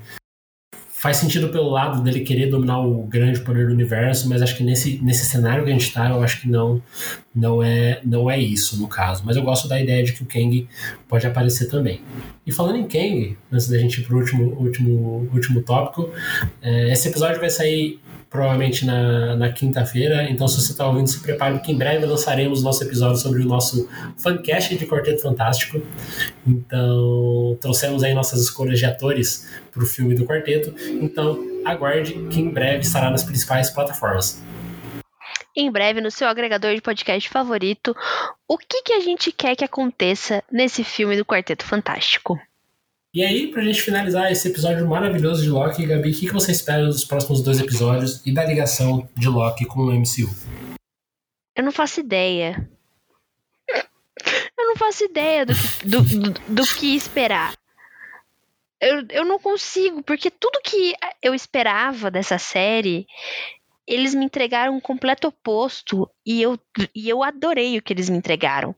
faz 1.02 1.18
sentido 1.18 1.50
pelo 1.50 1.68
lado 1.68 2.04
dele 2.04 2.20
querer 2.20 2.48
dominar 2.48 2.80
o 2.80 3.02
grande 3.08 3.40
poder 3.40 3.66
do 3.66 3.74
universo, 3.74 4.30
mas 4.30 4.40
acho 4.40 4.56
que 4.56 4.64
nesse, 4.64 5.00
nesse 5.02 5.26
cenário 5.26 5.64
que 5.64 5.72
a 5.72 5.74
gente 5.74 5.88
está, 5.88 6.10
eu 6.10 6.22
acho 6.22 6.40
que 6.40 6.48
não, 6.48 6.80
não, 7.34 7.64
é, 7.64 8.00
não 8.06 8.30
é 8.30 8.40
isso 8.40 8.80
no 8.80 8.88
caso. 8.88 9.24
Mas 9.26 9.36
eu 9.36 9.42
gosto 9.42 9.68
da 9.68 9.82
ideia 9.82 10.04
de 10.04 10.14
que 10.14 10.22
o 10.22 10.28
Kang 10.28 10.70
pode 11.10 11.26
aparecer 11.26 11.68
também. 11.70 12.02
E 12.46 12.52
falando 12.52 12.78
em 12.78 12.88
Kang, 12.88 13.36
antes 13.52 13.68
da 13.68 13.80
gente 13.80 14.00
ir 14.00 14.04
para 14.04 14.16
o 14.16 14.20
último, 14.20 14.44
último, 14.60 15.30
último 15.34 15.64
tópico, 15.64 16.08
é, 16.62 16.92
esse 16.92 17.08
episódio 17.08 17.40
vai 17.40 17.50
sair 17.50 18.00
provavelmente 18.32 18.86
na, 18.86 19.36
na 19.36 19.52
quinta-feira. 19.52 20.24
Então, 20.30 20.48
se 20.48 20.60
você 20.62 20.72
está 20.72 20.88
ouvindo, 20.88 21.08
se 21.08 21.20
prepare, 21.22 21.60
que 21.60 21.70
em 21.70 21.78
breve 21.78 22.06
lançaremos 22.06 22.64
nosso 22.64 22.82
episódio 22.82 23.18
sobre 23.18 23.44
o 23.44 23.46
nosso 23.46 23.90
fancast 24.18 24.76
de 24.78 24.88
Quarteto 24.88 25.22
Fantástico. 25.22 25.82
Então, 26.48 27.58
trouxemos 27.60 28.04
aí 28.04 28.14
nossas 28.14 28.42
escolhas 28.42 28.80
de 28.80 28.86
atores 28.86 29.50
para 29.70 29.84
o 29.84 29.86
filme 29.86 30.16
do 30.16 30.26
Quarteto. 30.26 30.74
Então, 31.02 31.46
aguarde 31.66 32.14
que 32.30 32.40
em 32.40 32.50
breve 32.50 32.80
estará 32.80 33.12
nas 33.12 33.22
principais 33.22 33.70
plataformas. 33.70 34.42
Em 35.54 35.70
breve, 35.70 36.00
no 36.00 36.10
seu 36.10 36.30
agregador 36.30 36.74
de 36.74 36.82
podcast 36.82 37.28
favorito, 37.28 37.94
o 38.48 38.58
que, 38.58 38.82
que 38.84 38.94
a 38.94 39.02
gente 39.02 39.34
quer 39.34 39.58
que 39.58 39.66
aconteça 39.66 40.42
nesse 40.50 40.86
filme 40.86 41.18
do 41.18 41.26
Quarteto 41.26 41.66
Fantástico? 41.66 42.40
E 43.14 43.26
aí, 43.26 43.52
pra 43.52 43.62
gente 43.62 43.82
finalizar 43.82 44.32
esse 44.32 44.48
episódio 44.48 44.88
maravilhoso 44.88 45.44
de 45.44 45.50
Loki, 45.50 45.86
Gabi, 45.86 46.12
o 46.12 46.14
que, 46.14 46.32
você 46.32 46.54
espera 46.54 46.86
dos 46.86 47.04
próximos 47.04 47.44
dois 47.44 47.60
episódios 47.60 48.26
e 48.26 48.34
da 48.34 48.46
ligação 48.46 49.10
de 49.18 49.28
Loki 49.28 49.66
com 49.66 49.82
o 49.82 49.92
MCU? 49.92 50.34
Eu 51.54 51.62
não 51.62 51.74
faço 51.74 52.00
ideia. 52.00 52.70
Eu 54.58 54.66
não 54.66 54.78
faço 54.78 55.04
ideia 55.04 55.46
do 55.46 55.54
que, 55.54 55.86
do, 55.86 56.02
do, 56.04 56.42
do 56.48 56.64
que 56.64 56.96
esperar. 56.96 57.54
Eu, 58.80 59.06
eu 59.10 59.26
não 59.26 59.38
consigo, 59.38 60.02
porque 60.02 60.32
tudo 60.32 60.62
que 60.64 60.96
eu 61.22 61.36
esperava 61.36 62.10
dessa 62.10 62.38
série, 62.38 63.06
eles 63.86 64.16
me 64.16 64.24
entregaram 64.24 64.74
um 64.74 64.80
completo 64.80 65.28
oposto 65.28 66.10
e 66.26 66.42
eu, 66.42 66.58
e 66.96 67.10
eu 67.10 67.24
adorei 67.24 67.78
o 67.78 67.82
que 67.82 67.92
eles 67.92 68.10
me 68.10 68.18
entregaram. 68.18 68.74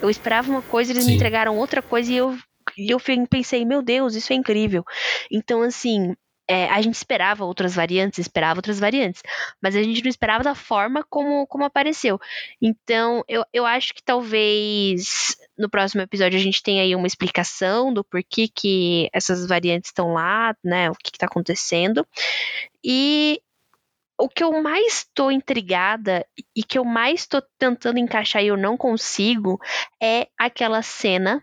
Eu 0.00 0.08
esperava 0.08 0.50
uma 0.50 0.62
coisa, 0.62 0.90
eles 0.90 1.04
Sim. 1.04 1.10
me 1.10 1.16
entregaram 1.16 1.58
outra 1.58 1.82
coisa 1.82 2.10
e 2.10 2.16
eu 2.16 2.34
e 2.76 2.90
eu 2.90 2.98
pensei, 3.28 3.64
meu 3.64 3.82
Deus, 3.82 4.14
isso 4.14 4.32
é 4.32 4.36
incrível. 4.36 4.84
Então, 5.30 5.62
assim, 5.62 6.14
é, 6.48 6.66
a 6.66 6.80
gente 6.82 6.94
esperava 6.94 7.44
outras 7.44 7.74
variantes, 7.74 8.18
esperava 8.18 8.58
outras 8.58 8.78
variantes, 8.78 9.22
mas 9.62 9.74
a 9.74 9.82
gente 9.82 10.02
não 10.02 10.10
esperava 10.10 10.44
da 10.44 10.54
forma 10.54 11.04
como, 11.08 11.46
como 11.46 11.64
apareceu. 11.64 12.20
Então, 12.60 13.24
eu, 13.26 13.44
eu 13.52 13.64
acho 13.64 13.94
que 13.94 14.02
talvez 14.02 15.36
no 15.56 15.70
próximo 15.70 16.02
episódio 16.02 16.38
a 16.38 16.42
gente 16.42 16.62
tenha 16.62 16.82
aí 16.82 16.94
uma 16.94 17.06
explicação 17.06 17.92
do 17.92 18.04
porquê 18.04 18.48
que 18.48 19.08
essas 19.12 19.46
variantes 19.46 19.88
estão 19.88 20.12
lá, 20.12 20.54
né? 20.62 20.90
O 20.90 20.94
que, 20.94 21.10
está 21.14 21.26
acontecendo. 21.26 22.06
E 22.84 23.40
o 24.18 24.28
que 24.28 24.44
eu 24.44 24.62
mais 24.62 24.98
estou 24.98 25.30
intrigada 25.32 26.26
e 26.54 26.62
que 26.62 26.78
eu 26.78 26.84
mais 26.84 27.20
estou 27.20 27.42
tentando 27.58 27.98
encaixar 27.98 28.42
e 28.42 28.48
eu 28.48 28.56
não 28.56 28.76
consigo 28.76 29.58
é 30.00 30.28
aquela 30.38 30.82
cena 30.82 31.42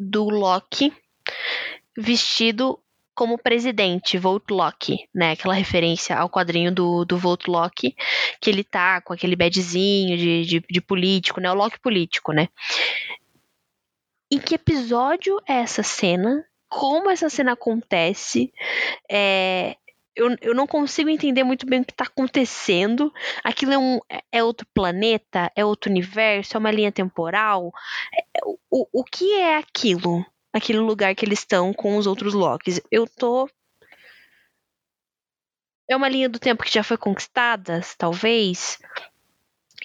do 0.00 0.30
Loki 0.30 0.90
vestido 1.96 2.82
como 3.14 3.36
presidente, 3.36 4.16
Volt 4.16 4.44
Loki, 4.50 5.06
né? 5.14 5.32
Aquela 5.32 5.52
referência 5.52 6.16
ao 6.16 6.30
quadrinho 6.30 6.72
do, 6.72 7.04
do 7.04 7.18
Volt 7.18 7.46
Loki, 7.48 7.94
que 8.40 8.48
ele 8.48 8.64
tá 8.64 9.02
com 9.02 9.12
aquele 9.12 9.36
badzinho 9.36 10.16
de, 10.16 10.44
de, 10.46 10.64
de 10.70 10.80
político, 10.80 11.38
né? 11.38 11.50
O 11.50 11.54
Loki 11.54 11.78
político, 11.78 12.32
né? 12.32 12.48
Em 14.32 14.38
que 14.38 14.54
episódio 14.54 15.38
é 15.46 15.54
essa 15.54 15.82
cena? 15.82 16.42
Como 16.66 17.10
essa 17.10 17.28
cena 17.28 17.52
acontece? 17.52 18.50
É, 19.10 19.76
eu, 20.14 20.36
eu 20.40 20.54
não 20.54 20.66
consigo 20.66 21.08
entender 21.08 21.44
muito 21.44 21.66
bem 21.66 21.80
o 21.80 21.84
que 21.84 21.92
está 21.92 22.04
acontecendo. 22.04 23.12
Aquilo 23.42 23.72
é, 23.72 23.78
um, 23.78 24.00
é 24.32 24.42
outro 24.42 24.66
planeta? 24.74 25.50
É 25.54 25.64
outro 25.64 25.90
universo? 25.90 26.56
É 26.56 26.58
uma 26.58 26.70
linha 26.70 26.92
temporal? 26.92 27.72
É, 28.14 28.40
o, 28.70 28.86
o 28.92 29.04
que 29.04 29.32
é 29.34 29.56
aquilo? 29.56 30.24
Aquele 30.52 30.80
lugar 30.80 31.14
que 31.14 31.24
eles 31.24 31.40
estão 31.40 31.72
com 31.72 31.96
os 31.96 32.06
outros 32.06 32.34
Locks. 32.34 32.80
Eu 32.90 33.06
tô. 33.06 33.48
É 35.88 35.96
uma 35.96 36.08
linha 36.08 36.28
do 36.28 36.38
tempo 36.38 36.62
que 36.62 36.72
já 36.72 36.82
foi 36.82 36.96
conquistada, 36.96 37.80
talvez. 37.98 38.78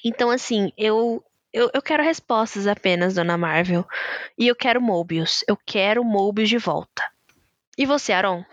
Então, 0.03 0.29
assim, 0.29 0.71
eu, 0.77 1.23
eu, 1.51 1.69
eu 1.73 1.81
quero 1.81 2.03
respostas 2.03 2.67
apenas, 2.67 3.15
Dona 3.15 3.37
Marvel. 3.37 3.87
E 4.37 4.47
eu 4.47 4.55
quero 4.55 4.81
Mobius. 4.81 5.43
Eu 5.47 5.57
quero 5.57 6.03
Mobius 6.03 6.49
de 6.49 6.57
volta. 6.57 7.14
E 7.77 7.85
você, 7.85 8.13
Aaron? 8.13 8.43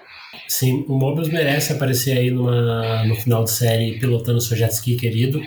Sim, 0.48 0.84
o 0.88 0.98
Mobius 0.98 1.28
merece 1.28 1.72
aparecer 1.72 2.16
aí 2.18 2.30
numa, 2.30 3.04
no 3.04 3.14
final 3.14 3.44
de 3.44 3.50
série 3.50 3.98
pilotando 3.98 4.40
seu 4.40 4.56
jet 4.56 4.72
ski 4.72 4.96
querido 4.96 5.40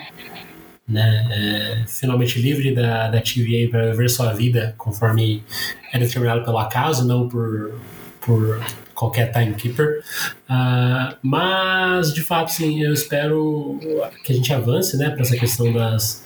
né, 0.87 1.27
é, 1.31 1.87
finalmente 1.87 2.39
livre 2.39 2.73
da, 2.73 3.09
da 3.09 3.19
TVA 3.19 3.69
para 3.69 3.91
viver 3.91 4.09
sua 4.09 4.33
vida 4.33 4.75
conforme 4.77 5.43
é 5.91 5.97
determinado 5.97 6.43
pelo 6.43 6.59
acaso, 6.59 7.07
não 7.07 7.27
por, 7.27 7.79
por 8.21 8.63
qualquer 8.93 9.31
timekeeper. 9.31 10.03
Uh, 10.49 11.15
mas, 11.23 12.13
de 12.13 12.21
fato, 12.21 12.51
sim, 12.51 12.83
eu 12.83 12.93
espero 12.93 13.79
que 14.23 14.31
a 14.31 14.35
gente 14.35 14.53
avance 14.53 14.95
né, 14.97 15.09
para 15.09 15.21
essa 15.21 15.35
questão 15.35 15.73
das, 15.73 16.23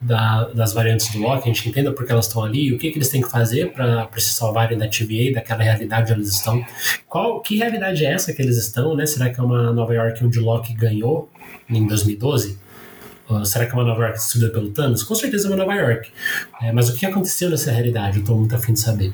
da, 0.00 0.44
das 0.48 0.72
variantes 0.72 1.10
do 1.12 1.18
Loki, 1.18 1.48
a 1.48 1.52
gente 1.52 1.68
entenda 1.68 1.92
porque 1.92 2.12
elas 2.12 2.26
estão 2.26 2.44
ali, 2.44 2.72
o 2.72 2.78
que, 2.78 2.90
que 2.90 2.98
eles 2.98 3.08
têm 3.08 3.22
que 3.22 3.30
fazer 3.30 3.72
para 3.72 4.08
se 4.18 4.34
salvarem 4.34 4.76
da 4.76 4.88
TVA, 4.88 5.32
daquela 5.34 5.62
realidade 5.62 6.12
onde 6.12 6.22
eles 6.22 6.32
estão. 6.32 6.64
Qual, 7.08 7.40
que 7.40 7.56
realidade 7.56 8.04
é 8.04 8.12
essa 8.12 8.32
que 8.32 8.42
eles 8.42 8.56
estão? 8.56 8.94
Né? 8.94 9.06
Será 9.06 9.30
que 9.30 9.40
é 9.40 9.42
uma 9.42 9.72
Nova 9.72 9.94
York 9.94 10.24
onde 10.24 10.38
o 10.38 10.44
Loki 10.44 10.74
ganhou 10.74 11.30
em 11.68 11.86
2012? 11.86 12.66
Uh, 13.28 13.44
será 13.44 13.66
que 13.66 13.72
é 13.72 13.74
uma 13.74 13.82
Nova 13.82 14.02
York 14.02 14.18
destruída 14.18 14.50
pelo 14.50 14.70
Thanos? 14.70 15.02
Com 15.02 15.14
certeza 15.14 15.48
é 15.48 15.50
uma 15.50 15.56
Nova 15.56 15.74
York. 15.74 16.10
É, 16.62 16.70
mas 16.70 16.88
o 16.88 16.94
que 16.94 17.04
aconteceu 17.04 17.50
nessa 17.50 17.72
realidade? 17.72 18.18
Eu 18.18 18.20
estou 18.20 18.38
muito 18.38 18.54
afim 18.54 18.72
de 18.72 18.78
saber. 18.78 19.12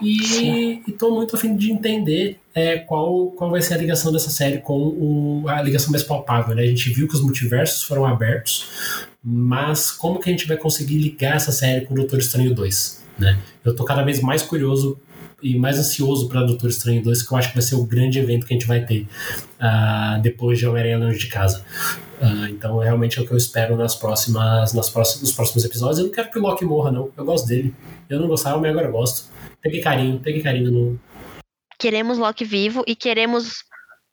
E 0.00 0.80
estou 0.88 1.14
muito 1.14 1.36
afim 1.36 1.54
de 1.54 1.70
entender 1.70 2.38
é, 2.54 2.78
qual, 2.78 3.26
qual 3.32 3.50
vai 3.50 3.60
ser 3.60 3.74
a 3.74 3.76
ligação 3.76 4.10
dessa 4.10 4.30
série 4.30 4.58
com 4.58 4.78
o, 4.78 5.44
a 5.48 5.60
ligação 5.60 5.90
mais 5.90 6.02
palpável. 6.02 6.54
Né? 6.54 6.62
A 6.62 6.66
gente 6.66 6.88
viu 6.90 7.06
que 7.06 7.14
os 7.14 7.20
multiversos 7.20 7.82
foram 7.82 8.06
abertos, 8.06 8.66
mas 9.22 9.90
como 9.90 10.18
que 10.18 10.28
a 10.28 10.32
gente 10.32 10.46
vai 10.46 10.56
conseguir 10.56 10.98
ligar 10.98 11.36
essa 11.36 11.52
série 11.52 11.84
com 11.86 11.94
o 11.94 11.96
Doutor 11.96 12.18
Estranho 12.18 12.54
2? 12.54 13.04
Né? 13.18 13.38
Eu 13.64 13.72
estou 13.72 13.86
cada 13.86 14.02
vez 14.02 14.20
mais 14.20 14.42
curioso 14.42 15.00
e 15.42 15.58
mais 15.58 15.78
ansioso 15.78 16.28
para 16.28 16.42
Doutor 16.42 16.70
Estranho 16.70 17.02
2, 17.02 17.22
que 17.22 17.32
eu 17.32 17.36
acho 17.36 17.48
que 17.48 17.54
vai 17.54 17.62
ser 17.62 17.74
o 17.74 17.84
grande 17.84 18.18
evento 18.18 18.46
que 18.46 18.54
a 18.54 18.56
gente 18.56 18.66
vai 18.66 18.84
ter 18.84 19.06
uh, 19.60 20.20
depois 20.22 20.58
de 20.58 20.66
Homem-Aranha 20.66 20.98
Longe 20.98 21.18
de 21.18 21.26
Casa. 21.26 21.64
Uh, 22.20 22.46
então, 22.48 22.78
realmente 22.78 23.18
é 23.18 23.22
o 23.22 23.26
que 23.26 23.32
eu 23.32 23.36
espero 23.36 23.76
nas 23.76 23.96
próximas, 23.96 24.72
nas 24.72 24.88
próximas, 24.88 25.22
nos 25.22 25.32
próximos 25.32 25.64
episódios. 25.64 25.98
Eu 25.98 26.06
não 26.06 26.12
quero 26.12 26.30
que 26.30 26.38
o 26.38 26.42
Loki 26.42 26.64
morra, 26.64 26.92
não. 26.92 27.10
Eu 27.16 27.24
gosto 27.24 27.48
dele. 27.48 27.74
Eu 28.08 28.20
não 28.20 28.28
gostava, 28.28 28.58
mas 28.58 28.70
agora 28.70 28.86
eu 28.86 28.92
gosto. 28.92 29.30
Peguei 29.60 29.80
carinho, 29.80 30.20
peguei 30.20 30.42
carinho 30.42 30.70
no. 30.70 31.00
Queremos 31.78 32.18
Loki 32.18 32.44
vivo 32.44 32.84
e 32.86 32.94
queremos 32.94 33.64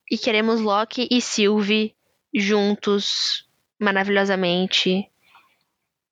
e 0.10 0.18
queremos 0.18 0.60
Loki 0.60 1.08
e 1.12 1.22
Sylvie 1.22 1.94
juntos, 2.34 3.46
maravilhosamente 3.80 5.10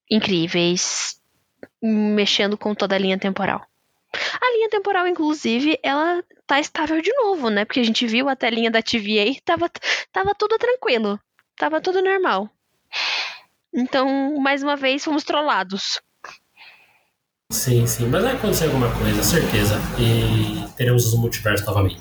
incríveis, 0.10 1.21
mexendo 1.82 2.58
com 2.58 2.73
toda 2.73 2.95
a 2.95 2.99
linha 2.99 3.19
temporal. 3.19 3.65
A 4.41 4.51
linha 4.56 4.69
temporal, 4.69 5.08
inclusive, 5.08 5.77
ela 5.84 6.23
tá 6.45 6.60
estável 6.60 7.01
de 7.01 7.13
novo, 7.13 7.49
né? 7.49 7.65
Porque 7.65 7.82
a 7.82 7.84
gente 7.84 8.08
viu 8.08 8.30
a 8.30 8.36
telinha 8.36 8.71
da 8.71 8.82
TVA 8.82 9.25
e 9.25 9.41
tava, 9.41 9.69
tava 10.12 10.34
tudo 10.34 10.58
tranquilo. 10.58 11.19
Tava 11.58 11.82
tudo 11.82 12.01
normal. 12.01 12.49
Então, 13.73 14.39
mais 14.39 14.63
uma 14.63 14.75
vez, 14.75 15.03
fomos 15.03 15.23
trollados. 15.23 15.99
Sim, 17.51 17.86
sim. 17.86 18.08
Mas 18.08 18.23
vai 18.23 18.36
acontecer 18.36 18.65
alguma 18.65 18.93
coisa, 18.97 19.23
certeza. 19.23 19.75
E 19.99 20.67
teremos 20.75 21.06
os 21.06 21.19
multiversos 21.19 21.65
novamente. 21.65 21.99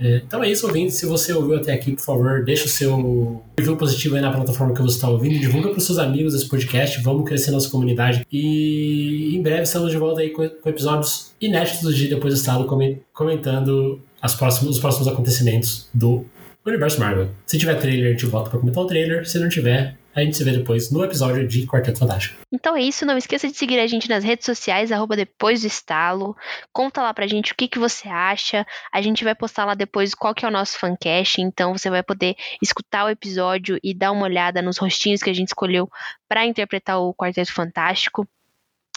Então 0.00 0.42
é 0.42 0.50
isso, 0.50 0.66
ouvinte. 0.66 0.92
Se 0.92 1.06
você 1.06 1.32
ouviu 1.32 1.56
até 1.56 1.72
aqui, 1.72 1.92
por 1.92 2.02
favor, 2.02 2.44
deixa 2.44 2.66
o 2.66 2.68
seu 2.68 3.42
review 3.58 3.76
positivo 3.76 4.14
aí 4.14 4.20
na 4.20 4.30
plataforma 4.30 4.74
que 4.74 4.80
você 4.80 4.96
está 4.96 5.08
ouvindo. 5.08 5.38
Divulga 5.38 5.70
para 5.70 5.78
os 5.78 5.84
seus 5.84 5.98
amigos 5.98 6.34
esse 6.34 6.48
podcast. 6.48 7.02
Vamos 7.02 7.28
crescer 7.28 7.50
nossa 7.50 7.68
comunidade. 7.68 8.24
E 8.30 9.34
em 9.36 9.42
breve 9.42 9.62
estamos 9.62 9.90
de 9.90 9.96
volta 9.96 10.20
aí 10.20 10.30
com, 10.30 10.42
episódios 10.42 11.32
inéditos 11.40 11.96
de 11.96 12.08
Depois 12.08 12.34
do 12.34 12.38
Estado, 12.38 12.66
comentando 13.12 14.00
as 14.22 14.34
próximas, 14.34 14.74
os 14.74 14.80
próximos 14.80 15.08
acontecimentos 15.08 15.88
do 15.92 16.24
universo 16.64 17.00
Marvel. 17.00 17.28
Se 17.46 17.58
tiver 17.58 17.74
trailer, 17.76 18.08
a 18.08 18.10
gente 18.10 18.26
volta 18.26 18.50
para 18.50 18.58
comentar 18.58 18.84
o 18.84 18.86
trailer. 18.86 19.28
Se 19.28 19.38
não 19.38 19.48
tiver, 19.48 19.96
a 20.18 20.24
gente 20.24 20.36
se 20.36 20.44
vê 20.44 20.52
depois 20.52 20.90
no 20.90 21.04
episódio 21.04 21.46
de 21.46 21.66
Quarteto 21.66 21.98
Fantástico. 21.98 22.40
Então 22.52 22.76
é 22.76 22.82
isso, 22.82 23.06
não 23.06 23.16
esqueça 23.16 23.48
de 23.48 23.56
seguir 23.56 23.78
a 23.78 23.86
gente 23.86 24.08
nas 24.08 24.24
redes 24.24 24.44
sociais, 24.44 24.90
arroba 24.90 25.16
depois 25.16 25.60
do 25.60 25.66
estalo. 25.66 26.36
Conta 26.72 27.02
lá 27.02 27.14
pra 27.14 27.26
gente 27.26 27.52
o 27.52 27.54
que, 27.54 27.68
que 27.68 27.78
você 27.78 28.08
acha. 28.08 28.66
A 28.92 29.00
gente 29.00 29.22
vai 29.22 29.34
postar 29.34 29.64
lá 29.64 29.74
depois 29.74 30.14
qual 30.14 30.34
que 30.34 30.44
é 30.44 30.48
o 30.48 30.50
nosso 30.50 30.78
fancast, 30.78 31.40
então 31.40 31.76
você 31.76 31.88
vai 31.88 32.02
poder 32.02 32.36
escutar 32.62 33.04
o 33.04 33.10
episódio 33.10 33.78
e 33.82 33.94
dar 33.94 34.12
uma 34.12 34.24
olhada 34.24 34.60
nos 34.60 34.78
rostinhos 34.78 35.22
que 35.22 35.30
a 35.30 35.34
gente 35.34 35.48
escolheu 35.48 35.88
para 36.28 36.46
interpretar 36.46 37.00
o 37.00 37.14
Quarteto 37.14 37.52
Fantástico. 37.52 38.26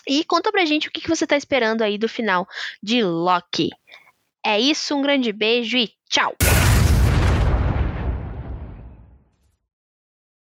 E 0.08 0.24
conta 0.26 0.52
pra 0.52 0.66
gente 0.66 0.88
o 0.88 0.92
que, 0.92 1.02
que 1.02 1.10
você 1.10 1.28
tá 1.28 1.38
esperando 1.38 1.84
aí 1.84 1.98
do 1.98 2.10
final 2.10 2.48
de 2.82 3.04
Loki. 3.04 3.70
É 4.44 4.60
isso, 4.60 4.96
um 4.96 5.02
grande 5.02 5.32
beijo 5.32 5.78
e 5.78 5.92
tchau! 6.10 6.36